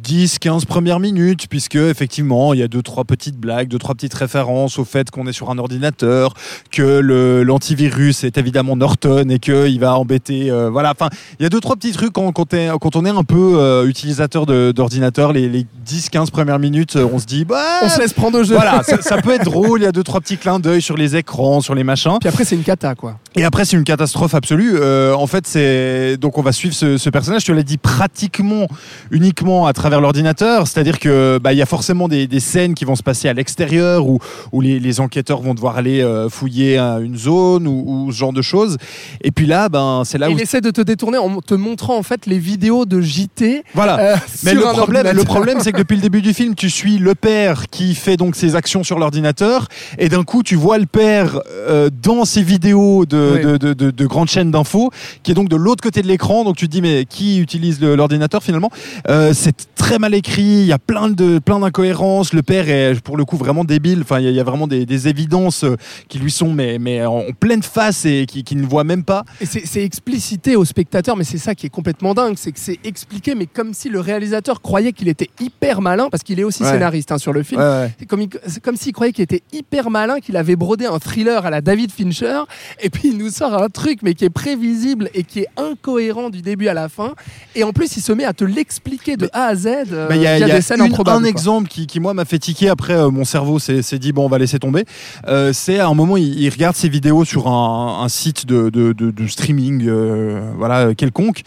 10, 0.01 0.39
15 0.39 0.65
premières 0.65 0.99
minutes, 0.99 1.47
puisque 1.49 1.75
effectivement, 1.75 2.53
il 2.53 2.59
y 2.59 2.63
a 2.63 2.67
deux, 2.67 2.81
trois 2.81 3.03
petites 3.03 3.37
blagues, 3.37 3.67
deux, 3.67 3.77
trois 3.77 3.95
petites 3.95 4.13
références 4.13 4.79
au 4.79 4.85
fait 4.85 5.11
qu'on 5.11 5.27
est 5.27 5.33
sur 5.33 5.49
un 5.49 5.57
ordinateur, 5.57 6.33
que 6.71 6.99
l'antivirus 7.43 8.23
est 8.23 8.37
évidemment 8.37 8.75
Norton 8.75 9.29
et 9.29 9.39
qu'il 9.39 9.79
va 9.79 9.95
embêter. 9.97 10.49
euh, 10.51 10.69
voilà, 10.69 10.91
enfin, 10.91 11.09
il 11.39 11.43
y 11.43 11.45
a 11.45 11.49
deux, 11.49 11.59
trois 11.59 11.75
petits 11.75 11.91
trucs 11.91 12.13
quand, 12.13 12.31
quand, 12.31 12.95
on 12.95 13.05
est 13.05 13.09
un 13.09 13.23
peu 13.23 13.53
euh, 13.57 13.87
utilisateur 13.87 14.45
d'ordinateur, 14.45 15.33
les, 15.33 15.49
les 15.49 15.65
10, 15.85 16.09
15 16.09 16.31
premières 16.31 16.59
minutes, 16.59 16.95
euh, 16.95 17.07
on 17.11 17.19
se 17.19 17.25
dit, 17.25 17.45
bah. 17.45 17.61
On 17.83 17.89
se 17.89 17.99
laisse 17.99 18.13
prendre 18.13 18.39
au 18.39 18.43
jeu. 18.43 18.55
Voilà, 18.55 18.83
ça, 18.83 19.01
ça 19.01 19.21
peut 19.21 19.31
être 19.31 19.45
drôle, 19.51 19.81
il 19.81 19.83
y 19.83 19.87
a 19.87 19.91
deux, 19.91 20.03
trois 20.03 20.21
petits 20.21 20.37
clins 20.37 20.59
d'œil 20.59 20.81
sur 20.81 20.97
les 20.97 21.15
écrans, 21.15 21.61
sur 21.61 21.75
les 21.75 21.83
machins. 21.83 22.17
Puis 22.19 22.29
après, 22.29 22.45
c'est 22.45 22.55
une 22.55 22.63
cata, 22.63 22.95
quoi. 22.95 23.17
Et 23.35 23.43
après, 23.43 23.65
c'est 23.65 23.77
une 23.77 23.83
catastrophe 23.83 24.33
absolue. 24.35 24.75
Euh, 24.75 25.13
en 25.13 25.27
fait, 25.27 25.47
c'est 25.47 26.17
donc 26.17 26.37
on 26.37 26.41
va 26.41 26.51
suivre 26.51 26.75
ce, 26.75 26.97
ce 26.97 27.09
personnage. 27.09 27.41
Je 27.43 27.47
te 27.47 27.51
l'ai 27.53 27.63
dit 27.63 27.77
pratiquement 27.77 28.67
uniquement 29.09 29.67
à 29.67 29.73
travers 29.73 29.90
l'ordinateur. 29.99 30.67
C'est-à-dire 30.67 30.99
que 30.99 31.39
bah 31.43 31.51
il 31.53 31.57
y 31.57 31.61
a 31.61 31.65
forcément 31.65 32.07
des, 32.07 32.27
des 32.27 32.39
scènes 32.39 32.73
qui 32.75 32.85
vont 32.85 32.95
se 32.95 33.03
passer 33.03 33.27
à 33.27 33.33
l'extérieur 33.33 34.07
où 34.07 34.19
où 34.53 34.61
les, 34.61 34.79
les 34.79 34.99
enquêteurs 35.01 35.41
vont 35.41 35.53
devoir 35.53 35.75
aller 35.77 36.01
euh, 36.01 36.29
fouiller 36.29 36.77
une 36.77 37.17
zone 37.17 37.67
ou, 37.67 38.05
ou 38.05 38.11
ce 38.11 38.17
genre 38.17 38.31
de 38.33 38.41
choses. 38.41 38.77
Et 39.23 39.31
puis 39.31 39.45
là, 39.47 39.67
ben 39.67 40.03
c'est 40.05 40.17
là 40.17 40.29
où 40.29 40.33
il 40.33 40.41
essaie 40.41 40.61
de 40.61 40.71
te 40.71 40.81
détourner 40.81 41.17
en 41.17 41.41
te 41.41 41.53
montrant 41.55 41.97
en 41.97 42.03
fait 42.03 42.25
les 42.27 42.37
vidéos 42.39 42.85
de 42.85 43.01
JT. 43.01 43.63
voilà. 43.73 43.99
euh, 43.99 44.15
Mais 44.43 44.53
le 44.53 44.61
problème, 44.61 45.07
le 45.13 45.23
problème, 45.23 45.57
c'est 45.61 45.71
que 45.71 45.79
depuis 45.79 45.95
le 45.97 46.01
début 46.01 46.21
du 46.21 46.33
film, 46.33 46.55
tu 46.55 46.69
suis 46.69 46.97
le 46.99 47.15
père 47.15 47.67
qui 47.69 47.95
fait 47.95 48.15
donc 48.17 48.35
ses 48.35 48.55
actions 48.55 48.83
sur 48.83 48.99
l'ordinateur, 48.99 49.67
et 49.97 50.07
d'un 50.09 50.23
coup, 50.23 50.43
tu 50.43 50.55
vois 50.55 50.77
le 50.77 50.85
père 50.85 51.39
euh, 51.47 51.89
dans 52.03 52.23
ses 52.25 52.43
vidéos 52.43 53.05
de, 53.05 53.31
Oui. 53.35 53.41
de, 53.43 53.57
de, 53.57 53.73
de- 53.73 53.91
de 53.91 54.05
grandes 54.05 54.29
chaînes 54.29 54.51
d'infos, 54.51 54.91
qui 55.23 55.31
est 55.31 55.33
donc 55.33 55.49
de 55.49 55.55
l'autre 55.55 55.81
côté 55.83 56.01
de 56.01 56.07
l'écran. 56.07 56.43
Donc 56.43 56.55
tu 56.57 56.67
te 56.67 56.71
dis, 56.71 56.81
mais 56.81 57.05
qui 57.09 57.39
utilise 57.39 57.81
l'ordinateur 57.81 58.43
finalement? 58.43 58.69
Euh, 59.09 59.31
C'est 59.33 59.55
très 59.81 59.97
mal 59.99 60.13
écrit. 60.13 60.43
Il 60.43 60.65
y 60.67 60.71
a 60.73 60.77
plein 60.77 61.09
de 61.09 61.39
plein 61.39 61.59
d'incohérences. 61.59 62.33
Le 62.33 62.43
père 62.43 62.69
est 62.69 63.01
pour 63.01 63.17
le 63.17 63.25
coup 63.25 63.35
vraiment 63.35 63.63
débile. 63.63 64.01
Enfin, 64.01 64.19
il 64.19 64.29
y 64.31 64.39
a- 64.39 64.43
vraiment 64.43 64.67
des, 64.67 64.85
des 64.85 65.07
évidences 65.07 65.63
euh, 65.63 65.75
qui 66.07 66.19
lui 66.19 66.29
sont 66.31 66.53
mais 66.53 66.77
mais 66.79 67.03
en 67.05 67.23
pleine 67.39 67.63
face 67.63 68.05
et 68.05 68.25
qui, 68.27 68.43
qui 68.43 68.55
ne 68.55 68.65
voit 68.65 68.83
même 68.83 69.03
pas. 69.03 69.23
Et 69.41 69.45
c'est 69.45 69.83
explicité 69.83 70.55
au 70.55 70.65
spectateur, 70.65 71.15
mais 71.17 71.23
c'est 71.23 71.37
ça 71.39 71.55
qui 71.55 71.65
est 71.65 71.69
complètement 71.69 72.13
dingue, 72.13 72.35
c'est 72.37 72.51
que 72.51 72.59
c'est 72.59 72.79
expliqué, 72.83 73.33
mais 73.35 73.45
comme 73.47 73.73
si 73.73 73.89
le 73.89 73.99
réalisateur 73.99 74.61
croyait 74.61 74.91
qu'il 74.93 75.07
était 75.07 75.29
hyper 75.39 75.81
malin, 75.81 76.09
parce 76.11 76.21
qu'il 76.23 76.39
est 76.39 76.43
aussi 76.43 76.61
Ouais. 76.63 76.71
scénariste 76.71 77.11
hein, 77.11 77.17
sur 77.17 77.33
le 77.33 77.41
film. 77.43 77.59
Ouais, 77.61 77.67
ouais. 77.67 77.91
C'est 77.99 78.05
comme, 78.05 78.21
il- 78.21 78.29
c'est 78.45 78.61
comme 78.61 78.75
s'il 78.75 78.93
croyait 78.93 79.13
qu'il 79.13 79.23
était 79.23 79.41
hyper 79.51 79.89
malin, 79.89 80.19
qu'il 80.19 80.37
avait 80.37 80.55
brodé 80.55 80.85
un 80.85 80.99
thriller 80.99 81.45
à 81.45 81.49
la 81.49 81.61
David 81.61 81.91
Fincher, 81.91 82.41
et 82.81 82.89
puis 82.91 83.09
il 83.09 83.17
nous 83.17 83.29
sort 83.29 83.53
un 83.61 83.69
truc, 83.69 83.99
mais 84.03 84.13
qui 84.13 84.25
est 84.25 84.29
prévisible 84.29 85.09
et 85.15 85.23
qui 85.23 85.39
est 85.39 85.47
incohérent 85.57 86.29
du 86.29 86.41
début 86.41 86.67
à 86.67 86.73
la 86.75 86.87
fin. 86.89 87.13
Et 87.55 87.63
en 87.63 87.71
plus, 87.73 87.95
il 87.97 88.01
se 88.01 88.11
met 88.11 88.25
à 88.25 88.33
te 88.33 88.43
l'expliquer 88.43 89.17
de 89.17 89.29
A 89.33 89.45
à 89.45 89.55
Z. 89.55 89.67
euh, 89.91 90.07
Bah, 90.07 90.15
Il 90.15 90.21
y 90.21 90.27
a, 90.27 90.37
il 90.37 90.41
y 90.47 90.51
a 90.51 90.55
des 90.55 90.61
scènes 90.61 90.79
une- 90.79 90.85
improbables. 90.87 91.25
un 91.25 91.27
exemple 91.27 91.67
qui, 91.67 91.87
qui, 91.87 91.99
moi, 91.99 92.13
m'a 92.13 92.25
fait 92.25 92.39
tiquer. 92.39 92.69
Après, 92.69 92.93
euh, 92.93 93.09
mon 93.09 93.25
cerveau 93.25 93.59
s'est 93.59 93.81
dit, 93.99 94.11
bon, 94.11 94.25
on 94.25 94.29
va 94.29 94.37
laisser 94.37 94.59
tomber. 94.59 94.85
Euh, 95.27 95.51
c'est 95.53 95.79
à 95.79 95.87
un 95.87 95.93
moment, 95.93 96.17
il, 96.17 96.39
il 96.39 96.49
regarde 96.49 96.75
ses 96.75 96.89
vidéos 96.89 97.25
sur 97.25 97.47
un, 97.47 97.99
un 98.03 98.09
site 98.09 98.45
de, 98.45 98.69
de, 98.69 98.93
de- 98.93 99.11
de 99.11 99.27
streaming 99.27 99.85
euh, 99.87 100.51
voilà, 100.57 100.93
quelconque. 100.95 101.41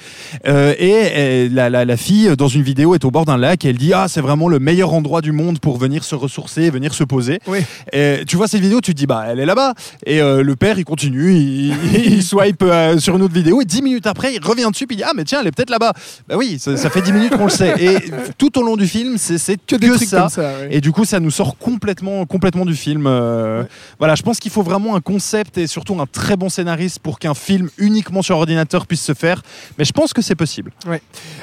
Et 0.47 1.49
la, 1.51 1.71
la, 1.71 1.85
la 1.85 1.97
fille, 1.97 2.35
dans 2.37 2.49
une 2.49 2.63
vidéo, 2.63 2.95
est 2.95 3.05
au 3.05 3.11
bord 3.11 3.25
d'un 3.25 3.37
lac 3.37 3.65
et 3.65 3.69
elle 3.71 3.79
dit, 3.79 3.93
ah, 3.93 4.07
c'est 4.09 4.21
vraiment 4.21 4.49
le 4.49 4.59
meilleur 4.59 4.93
endroit 4.93 5.21
du 5.21 5.33
monde 5.33 5.59
pour 5.59 5.79
venir 5.79 6.05
se 6.05 6.15
ressourcer, 6.15 6.71
venir 6.71 6.95
se 6.95 7.05
poser. 7.05 7.39
Oui. 7.47 7.59
Et 7.93 8.21
tu 8.27 8.37
vois 8.37 8.49
cette 8.49 8.61
vidéo, 8.61 8.81
tu 8.81 8.93
te 8.93 8.99
dis, 8.99 9.07
bah, 9.07 9.25
elle 9.29 9.41
est 9.41 9.47
là-bas. 9.47 9.75
Et 10.07 10.21
le 10.21 10.57
père, 10.57 10.79
il 10.79 10.85
continue, 10.85 11.35
il, 11.35 11.75
il 12.07 12.23
swipe 12.23 12.65
sur 12.99 13.17
une 13.17 13.23
autre 13.23 13.35
vidéo 13.35 13.61
et 13.61 13.65
dix 13.65 13.83
minutes 13.83 14.07
après, 14.07 14.35
il 14.35 14.45
revient 14.45 14.69
dessus 14.71 14.85
et 14.85 14.87
il 14.91 14.97
dit, 14.97 15.03
ah, 15.05 15.13
mais 15.17 15.25
tiens, 15.25 15.41
elle 15.41 15.47
est 15.49 15.53
peut-être 15.53 15.71
là-bas. 15.71 15.93
Bah 16.29 16.37
oui, 16.39 16.59
ça, 16.59 16.77
ça 16.77 16.91
fait 16.91 17.03
dix 17.03 17.13
minutes 17.13 17.37
qu'on 17.37 17.45
le 17.45 17.51
sait. 17.51 17.75
Et 17.79 17.97
tout 18.39 18.59
au 18.59 18.63
long 18.63 18.77
du 18.77 18.87
film, 18.87 19.17
c'est 19.19 19.39
Que 19.67 19.77
des 19.77 19.89
trucs 19.89 20.09
ça. 20.09 20.21
comme 20.23 20.29
ça. 20.29 20.43
ouais. 20.61 20.69
Et 20.71 20.81
du 20.81 20.93
coup, 20.93 21.05
ça 21.05 21.21
nous 21.21 21.31
sort 21.31 21.57
complètement, 21.59 22.25
complètement 22.27 22.65
du 22.65 22.75
film. 22.77 23.07
Euh, 23.07 23.63
Ouais. 23.63 23.69
Voilà, 23.99 24.15
je 24.15 24.23
pense 24.23 24.41
qu'il 24.41 24.51
faut 24.51 24.63
vraiment 24.63 24.97
un 24.97 25.01
concept 25.01 25.59
et 25.59 25.67
surtout 25.67 25.99
un 26.01 26.07
très 26.07 26.37
bon 26.37 26.49
scénariste 26.49 26.99
pour 26.99 27.19
qu'un 27.19 27.35
film 27.35 27.69
uniquement 27.79 28.23
sur 28.23 28.37
ordinateur 28.37 28.87
puisse 28.87 29.03
se 29.03 29.15
faire. 29.15 29.43
Mais 29.79 29.85
je 29.85 29.93
pense 29.93 30.13
que 30.13 30.23
c'est 30.23 30.35
possible. 30.35 30.73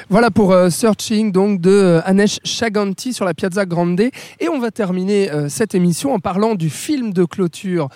Voilà 0.08 0.30
pour 0.30 0.52
euh, 0.52 0.70
Searching 0.70 1.32
donc 1.32 1.60
de 1.60 1.70
euh, 1.70 2.00
Anesh 2.04 2.38
Chaganti 2.44 3.12
sur 3.12 3.24
la 3.24 3.34
Piazza 3.34 3.64
Grande 3.66 4.00
et 4.00 4.48
on 4.50 4.58
va 4.58 4.70
terminer 4.70 5.30
euh, 5.30 5.48
cette 5.48 5.74
émission 5.74 6.12
en 6.14 6.18
parlant 6.18 6.54
du 6.54 6.70
film 6.70 7.12
de 7.12 7.24
clôture 7.24 7.88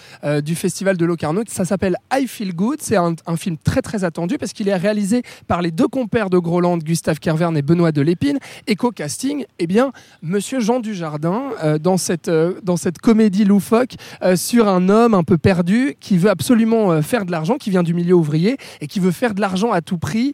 du 0.44 0.54
festival 0.54 0.96
de 0.96 1.04
Locarno. 1.04 1.42
Ça 1.48 1.64
s'appelle 1.64 1.96
I 2.12 2.26
Feel 2.26 2.54
Good. 2.54 2.78
C'est 2.80 2.96
un, 2.96 3.14
un 3.26 3.36
film 3.36 3.56
très 3.62 3.82
très 3.82 4.04
attendu 4.04 4.38
parce 4.38 4.52
qu'il 4.52 4.68
est 4.68 4.74
réalisé 4.76 5.22
par 5.46 5.62
les 5.62 5.70
deux 5.70 5.88
compères 5.88 6.30
de 6.30 6.38
Groland, 6.38 6.78
Gustave 6.78 7.18
Kervern 7.18 7.56
et 7.56 7.62
Benoît 7.62 7.92
Delépine. 7.92 8.38
Et 8.68 8.74
co-casting, 8.74 9.44
eh 9.60 9.66
bien, 9.68 9.92
Monsieur 10.22 10.58
Jean 10.60 10.80
Dujardin 10.80 11.42
euh, 11.62 11.78
dans 11.78 11.96
cette 11.96 12.28
euh, 12.28 12.54
dans 12.64 12.76
cette 12.76 12.98
comédie 12.98 13.44
loufoque 13.44 13.94
euh, 14.22 14.34
sur 14.34 14.66
un 14.68 14.88
homme 14.88 15.14
un 15.14 15.22
peu 15.22 15.38
perdu 15.38 15.94
qui 16.00 16.18
veut 16.18 16.30
absolument 16.30 17.00
faire 17.00 17.24
de 17.24 17.30
l'argent, 17.30 17.58
qui 17.58 17.70
vient 17.70 17.84
du 17.84 17.94
milieu 17.94 18.14
ouvrier 18.14 18.56
et 18.80 18.88
qui 18.88 18.98
veut 18.98 19.12
faire 19.12 19.34
de 19.34 19.40
l'argent 19.40 19.70
à 19.70 19.80
tout 19.82 19.98
prix, 19.98 20.32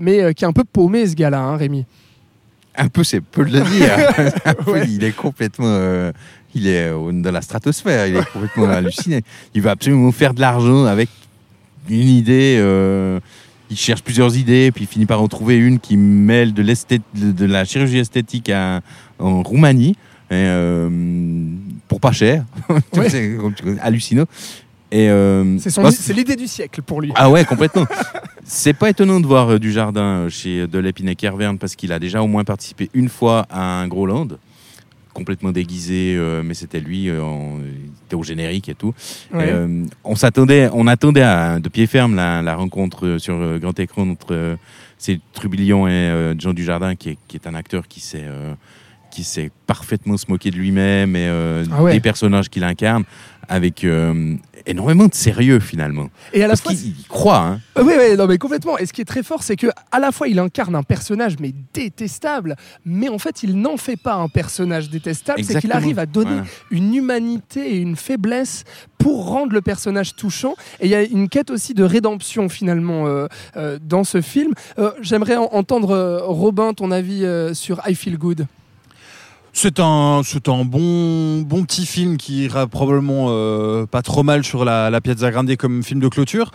mais 0.00 0.34
qui 0.34 0.44
est 0.44 0.48
un 0.48 0.52
peu 0.52 0.64
paumé 0.64 1.06
ce 1.06 1.14
gars-là, 1.14 1.40
hein, 1.40 1.56
Rémi. 1.56 1.84
Un 2.76 2.88
peu, 2.88 3.02
c'est 3.04 3.20
peu 3.20 3.44
de 3.44 3.58
le 3.58 3.60
dire. 3.64 3.92
Un 4.44 4.54
peu, 4.54 4.72
Ouais. 4.72 4.86
Il 4.88 5.02
est 5.04 5.12
complètement. 5.16 5.66
euh, 5.68 6.12
il 6.54 6.66
est 6.66 6.90
dans 6.90 7.30
la 7.32 7.42
stratosphère, 7.42 8.06
il 8.06 8.16
est 8.16 8.32
complètement 8.32 8.68
halluciné. 8.70 9.22
Il 9.54 9.62
veut 9.62 9.70
absolument 9.70 10.10
faire 10.12 10.34
de 10.34 10.40
l'argent 10.40 10.84
avec 10.84 11.08
une 11.88 12.08
idée. 12.08 12.56
euh, 12.60 13.20
il 13.70 13.76
cherche 13.76 14.02
plusieurs 14.02 14.36
idées, 14.36 14.70
puis 14.72 14.84
il 14.84 14.86
finit 14.86 15.06
par 15.06 15.20
en 15.22 15.28
trouver 15.28 15.56
une 15.56 15.78
qui 15.78 15.96
mêle 15.96 16.52
de, 16.54 16.62
de, 16.62 17.44
la 17.46 17.64
chirurgie 17.64 17.98
esthétique 17.98 18.48
à- 18.50 18.80
en 19.18 19.42
Roumanie, 19.42 19.96
et, 20.30 20.34
euh, 20.34 20.88
pour 21.88 22.00
pas 22.00 22.12
cher. 22.12 22.44
Ouais. 22.96 23.08
c'est 23.08 23.36
hallucinant. 23.80 24.24
Et, 24.90 25.10
euh, 25.10 25.58
C'est 25.58 25.76
moi, 25.78 25.90
c'est 25.92 26.14
l'idée 26.14 26.36
du 26.36 26.46
siècle 26.46 26.80
pour 26.82 27.02
lui. 27.02 27.12
ah 27.14 27.28
ouais, 27.30 27.44
complètement. 27.48 27.84
C'est 28.44 28.72
pas 28.72 28.88
étonnant 28.88 29.20
de 29.20 29.26
voir 29.26 29.50
euh, 29.52 29.58
du 29.58 29.70
jardin 29.70 30.00
euh, 30.00 30.28
chez 30.30 30.66
Delépine 30.66 31.08
et 31.10 31.14
Kervern 31.16 31.58
parce 31.58 31.76
qu'il 31.76 31.92
a 31.92 31.98
déjà 31.98 32.22
au 32.22 32.26
moins 32.26 32.44
participé 32.44 32.88
une 32.94 33.10
fois 33.10 33.46
à 33.50 33.80
un 33.82 33.88
Groland, 33.88 34.28
complètement 35.18 35.52
déguisé, 35.52 36.14
euh, 36.16 36.42
mais 36.44 36.54
c'était 36.54 36.80
lui, 36.80 37.08
euh, 37.08 37.22
en- 37.22 37.58
il 37.60 37.90
était 38.06 38.14
au 38.16 38.22
générique 38.22 38.68
et 38.68 38.74
tout. 38.74 38.94
Ouais. 39.34 39.48
Et, 39.48 39.52
euh, 39.52 39.84
on 40.04 40.14
s'attendait, 40.16 40.70
on 40.72 40.86
attendait 40.86 41.22
à- 41.22 41.58
de 41.60 41.68
pied 41.68 41.86
ferme 41.86 42.14
la, 42.14 42.40
la 42.42 42.54
rencontre 42.54 43.18
sur 43.18 43.58
grand 43.58 43.78
écran 43.78 44.08
entre 44.08 44.56
c'est 44.96 45.20
Trubillon 45.32 45.86
et 45.86 46.34
Jean 46.38 46.52
Dujardin, 46.54 46.94
qui 46.96 47.10
est, 47.10 47.18
qui 47.28 47.36
est 47.36 47.46
un 47.46 47.54
acteur 47.54 47.86
qui 47.86 48.00
sait, 48.00 48.24
qui 49.10 49.22
sait 49.24 49.50
parfaitement 49.66 50.16
se 50.16 50.26
moquer 50.28 50.50
de 50.50 50.56
lui-même 50.56 51.14
et 51.16 51.26
euh, 51.28 51.64
Ah 51.72 51.82
ouais. 51.82 51.92
des 51.92 52.00
personnages 52.00 52.48
qu'il 52.48 52.64
incarne, 52.64 53.04
avec 53.48 53.84
euh, 53.84 54.34
énormément 54.68 55.06
de 55.06 55.14
sérieux 55.14 55.60
finalement. 55.60 56.08
Et 56.32 56.38
à 56.42 56.46
la 56.46 56.48
Parce 56.52 56.60
fois, 56.62 56.72
qu'il 56.72 56.88
il 56.98 57.06
croit. 57.08 57.38
Hein. 57.38 57.60
Euh, 57.78 57.82
Oui, 57.84 57.94
oui, 57.98 58.16
non, 58.16 58.26
mais 58.26 58.38
complètement. 58.38 58.78
Et 58.78 58.86
ce 58.86 58.92
qui 58.92 59.00
est 59.00 59.04
très 59.06 59.22
fort, 59.22 59.42
c'est 59.42 59.56
que 59.56 59.68
à 59.90 59.98
la 59.98 60.12
fois 60.12 60.28
il 60.28 60.38
incarne 60.38 60.74
un 60.74 60.82
personnage 60.82 61.36
mais 61.40 61.52
détestable, 61.74 62.56
mais 62.84 63.08
en 63.08 63.18
fait 63.18 63.42
il 63.42 63.60
n'en 63.60 63.76
fait 63.76 63.96
pas 63.96 64.14
un 64.14 64.28
personnage 64.28 64.90
détestable. 64.90 65.42
C'est 65.44 65.60
qu'il 65.60 65.72
arrive 65.72 65.98
à 65.98 66.06
donner 66.06 66.30
Voilà. 66.30 66.44
une 66.70 66.94
humanité 66.94 67.74
et 67.74 67.78
une 67.78 67.96
faiblesse 67.96 68.64
pour 68.98 69.26
rendre 69.28 69.52
le 69.52 69.60
personnage 69.62 70.14
touchant. 70.16 70.54
Et 70.80 70.86
il 70.86 70.90
y 70.90 70.94
a 70.94 71.02
une 71.02 71.28
quête 71.28 71.50
aussi 71.50 71.72
de 71.74 71.84
rédemption 71.84 72.48
finalement 72.48 73.06
euh, 73.06 73.26
euh, 73.56 73.78
dans 73.82 74.04
ce 74.04 74.20
film. 74.20 74.52
Euh, 74.78 74.90
J'aimerais 75.00 75.36
en- 75.36 75.48
entendre 75.52 76.22
Robin 76.26 76.74
ton 76.74 76.90
avis 76.90 77.24
sur 77.54 77.80
I 77.88 77.94
Feel 77.94 78.18
Good. 78.18 78.46
C'est 79.52 79.80
un, 79.80 80.20
c'est 80.24 80.48
un 80.48 80.64
bon, 80.64 81.40
bon 81.42 81.64
petit 81.64 81.84
film 81.86 82.16
qui 82.16 82.44
ira 82.44 82.66
probablement 82.68 83.26
euh, 83.30 83.86
pas 83.86 84.02
trop 84.02 84.22
mal 84.22 84.44
sur 84.44 84.64
la, 84.64 84.88
la 84.90 85.00
Piazza 85.00 85.30
Grande 85.30 85.56
comme 85.56 85.82
film 85.82 85.98
de 86.00 86.08
clôture. 86.08 86.52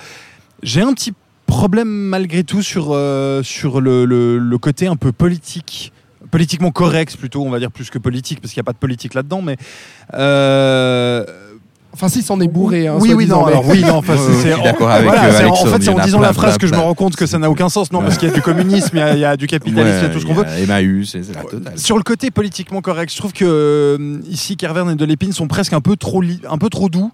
J'ai 0.62 0.82
un 0.82 0.94
petit 0.94 1.14
problème 1.46 1.90
malgré 1.90 2.44
tout 2.44 2.62
sur, 2.62 2.90
euh, 2.92 3.44
sur 3.44 3.82
le, 3.82 4.06
le- 4.06 4.58
côté 4.58 4.88
un 4.88 4.96
peu 4.96 5.12
politique. 5.12 5.92
Politiquement 6.32 6.72
correct 6.72 7.18
plutôt, 7.18 7.44
on 7.44 7.50
va 7.50 7.60
dire 7.60 7.72
plus 7.72 7.90
que 7.90 8.00
politique, 8.00 8.40
parce 8.40 8.54
qu'il 8.54 8.60
n'y 8.62 8.64
a 8.64 8.68
pas 8.68 8.74
de 8.74 8.78
politique 8.78 9.14
là-dedans, 9.14 9.42
mais... 9.42 9.58
euh, 10.14 11.26
Enfin, 11.94 12.10
si, 12.10 12.24
c'en 12.24 12.40
est 12.42 12.48
bourré. 12.48 12.88
hein, 12.88 12.96
oui, 13.00 13.14
oui, 13.14 13.28
non, 13.28 13.46
mais- 13.46 13.52
alors 13.52 13.68
oui, 13.68 13.82
non, 13.84 13.98
enfin, 13.98 14.16
c'est- 14.18 14.34
je 14.34 14.38
c'est- 14.42 14.54
suis 14.56 14.64
d'accord 14.64 14.90
avec, 14.90 15.06
voilà, 15.08 15.26
euh, 15.26 15.32
c'est- 15.38 15.46
en 15.46 15.56
fait, 15.56 15.82
c'est 15.84 15.90
en 15.90 16.00
disant 16.00 16.18
plein, 16.18 16.28
la 16.28 16.34
phrase 16.34 16.58
plein, 16.58 16.58
que 16.58 16.68
je 16.68 16.74
me 16.74 16.84
rends 16.84 16.96
compte 16.96 17.16
que 17.16 17.28
ça 17.28 17.38
n'a 17.38 17.50
aucun 17.52 17.70
sens, 17.70 17.92
non, 17.92 18.02
parce 18.02 18.18
qu'il 18.18 18.28
y 18.30 18.32
a 18.32 18.34
du 18.34 18.42
communisme, 18.42 18.90
il 18.94 19.00
y 19.00 19.02
a, 19.04 19.14
il 19.14 19.20
y 19.20 19.26
a 19.26 19.38
du 19.38 19.46
capitalisme, 19.46 19.98
il 20.00 20.04
y 20.04 20.06
a 20.06 20.10
tout 20.10 20.20
ce 20.20 20.26
qu'on 20.26 20.34
veut. 20.34 20.46
Emmaüs, 20.58 21.10
c'est 21.12 21.24
c'est 21.24 21.34
la 21.36 21.44
totale. 21.44 21.78
Sur 21.78 21.98
le 21.98 22.04
côté 22.04 22.32
politiquement 22.32 22.82
correct, 22.82 23.12
je 23.14 23.18
trouve 23.18 23.32
que 23.32 23.46
euh, 23.46 24.18
ici 24.28 24.58
Kervern 24.58 24.90
et 24.90 24.96
Delépine 24.96 25.34
sont 25.34 25.48
presque 25.48 25.74
un 25.74 25.82
peu 25.82 25.96
trop 25.96 26.22
li- 26.22 26.42
un 26.50 26.58
peu 26.58 26.70
trop 26.70 26.90
doux. 26.90 27.12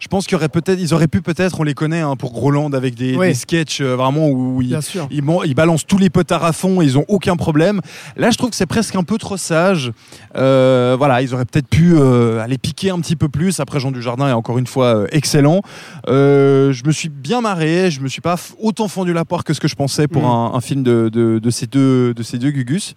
Je 0.00 0.08
pense 0.08 0.24
qu'il 0.26 0.32
y 0.32 0.36
aurait 0.36 0.48
peut-être, 0.48 0.80
ils 0.80 0.94
auraient 0.94 1.06
pu 1.08 1.20
peut-être, 1.20 1.60
on 1.60 1.62
les 1.62 1.74
connaît 1.74 2.00
hein, 2.00 2.16
pour 2.16 2.32
Groland 2.32 2.72
avec 2.72 2.94
des, 2.94 3.16
Oui. 3.16 3.28
des 3.28 3.34
sketchs 3.34 3.80
euh, 3.82 3.94
vraiment 3.96 4.28
où 4.28 4.62
ils, 4.62 4.74
balancent 5.54 5.86
tous 5.86 5.98
les 5.98 6.08
potards 6.10 6.42
à 6.44 6.52
fond, 6.52 6.80
et 6.80 6.86
ils 6.86 6.96
ont 6.98 7.04
aucun 7.08 7.36
problème. 7.36 7.80
Là, 8.16 8.30
je 8.30 8.38
trouve 8.38 8.48
que 8.50 8.56
c'est 8.56 8.64
presque 8.66 8.96
un 8.96 9.02
peu 9.04 9.18
trop 9.18 9.36
sage. 9.36 9.92
Euh, 10.36 10.96
voilà, 10.98 11.20
ils 11.20 11.34
auraient 11.34 11.44
peut-être 11.44 11.68
pu 11.68 11.92
euh, 11.94 12.40
aller 12.40 12.56
piquer 12.56 12.90
un 12.90 12.98
petit 13.00 13.14
peu 13.14 13.28
plus. 13.28 13.60
Après, 13.60 13.78
Jean 13.78 13.90
Dujardin 13.92 14.28
est 14.28 14.32
encore 14.32 14.58
une 14.58 14.66
fois 14.66 15.04
excellent. 15.12 15.60
Je 16.08 16.86
me 16.86 16.92
suis 16.92 17.08
bien 17.10 17.40
marré. 17.42 17.90
Je 17.90 18.00
me 18.00 18.08
suis 18.08 18.22
pas 18.22 18.36
autant 18.58 18.88
fendu 18.88 19.12
la 19.12 19.24
poire 19.24 19.44
que 19.44 19.52
ce 19.54 19.60
que 19.60 19.68
je 19.68 19.76
pensais 19.76 20.08
pour 20.08 20.22
Mhm. 20.22 20.28
un, 20.28 20.52
un 20.54 20.60
film 20.60 20.82
de, 20.82 21.10
de- 21.12 21.38
de 21.38 21.50
ces 21.50 21.66
deux 21.66 22.14
de 22.14 22.22
ces 22.22 22.38
deux 22.38 22.50
Gugus. 22.50 22.94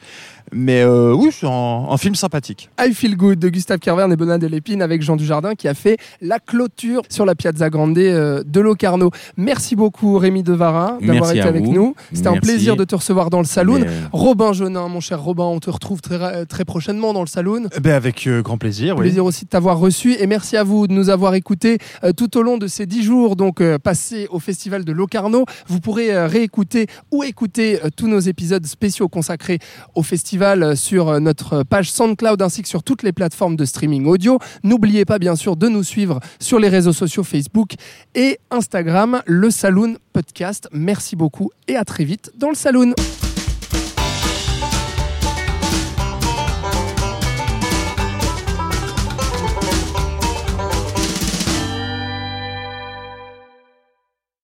Mais 0.51 0.81
euh, 0.83 1.13
oui, 1.13 1.29
c'est 1.31 1.47
un, 1.47 1.87
un 1.89 1.97
film 1.97 2.15
sympathique. 2.15 2.69
I 2.79 2.93
Feel 2.93 3.15
Good 3.17 3.39
de 3.39 3.49
Gustave 3.49 3.79
Kervern 3.79 4.11
et 4.11 4.15
Benoît 4.15 4.37
Delépine 4.37 4.81
avec 4.81 5.01
Jean 5.01 5.15
Dujardin 5.15 5.55
qui 5.55 5.67
a 5.67 5.73
fait 5.73 5.97
la 6.21 6.37
clôture 6.39 6.92
sur 7.09 7.25
la 7.25 7.35
Piazza 7.35 7.69
Grande 7.69 7.97
euh, 7.97 8.43
de 8.45 8.59
Locarno. 8.59 9.11
Merci 9.37 9.75
beaucoup 9.75 10.17
Rémi 10.17 10.43
Devara 10.43 10.97
d'avoir 11.01 11.31
été 11.31 11.41
avec 11.41 11.63
vous. 11.63 11.73
nous. 11.73 11.95
C'était 12.13 12.27
un 12.27 12.37
plaisir 12.37 12.75
de 12.75 12.83
te 12.83 12.95
recevoir 12.95 13.29
dans 13.29 13.39
le 13.39 13.45
saloon. 13.45 13.79
Mais, 13.79 13.87
euh, 13.87 13.99
Robin 14.11 14.53
Jonin, 14.53 14.87
mon 14.87 14.99
cher 14.99 15.21
Robin, 15.21 15.43
on 15.45 15.59
te 15.59 15.69
retrouve 15.69 16.01
très, 16.01 16.17
ra- 16.17 16.45
très 16.45 16.65
prochainement 16.65 17.13
dans 17.13 17.21
le 17.21 17.27
saloon. 17.27 17.67
Eh 17.75 17.79
ben, 17.79 17.93
avec 17.93 18.27
euh, 18.27 18.41
grand 18.41 18.57
plaisir. 18.57 18.95
oui. 18.95 19.01
Plaisir 19.03 19.25
aussi 19.25 19.45
de 19.45 19.49
t'avoir 19.49 19.77
reçu 19.79 20.13
et 20.19 20.27
merci 20.27 20.57
à 20.57 20.63
vous 20.63 20.87
de 20.87 20.93
nous 20.93 21.09
avoir 21.09 21.33
écoutés 21.35 21.77
euh, 22.03 22.11
tout 22.13 22.37
au 22.37 22.41
long 22.41 22.57
de 22.57 22.67
ces 22.67 22.85
dix 22.85 23.03
jours 23.03 23.35
donc 23.35 23.61
euh, 23.61 23.77
passés 23.77 24.27
au 24.31 24.39
festival 24.39 24.83
de 24.85 24.91
Locarno. 24.91 25.45
Vous 25.67 25.79
pourrez 25.79 26.13
euh, 26.13 26.27
réécouter 26.27 26.87
ou 27.11 27.23
écouter 27.23 27.79
euh, 27.83 27.89
tous 27.95 28.07
nos 28.07 28.19
épisodes 28.19 28.65
spéciaux 28.65 29.07
consacrés 29.07 29.59
au 29.95 30.03
festival 30.03 30.63
euh, 30.63 30.75
sur 30.75 31.09
euh, 31.09 31.19
notre 31.19 31.63
page 31.63 31.91
SoundCloud 31.91 32.41
ainsi 32.41 32.61
que 32.61 32.67
sur 32.67 32.83
toutes 32.83 33.03
les 33.03 33.11
plateformes 33.11 33.55
de 33.55 33.65
streaming 33.65 34.05
audio. 34.05 34.39
N'oubliez 34.63 35.05
pas 35.05 35.19
bien 35.19 35.35
sûr 35.35 35.55
de 35.55 35.67
nous 35.67 35.83
suivre 35.83 36.19
sur 36.39 36.59
les 36.59 36.69
réseaux 36.83 36.93
sociaux 36.93 37.23
Facebook 37.23 37.75
et 38.13 38.39
Instagram, 38.51 39.21
le 39.25 39.49
Saloon 39.49 39.95
Podcast. 40.11 40.67
Merci 40.73 41.15
beaucoup 41.15 41.49
et 41.69 41.77
à 41.77 41.85
très 41.85 42.03
vite 42.03 42.31
dans 42.35 42.49
le 42.49 42.55
Saloon. 42.55 42.93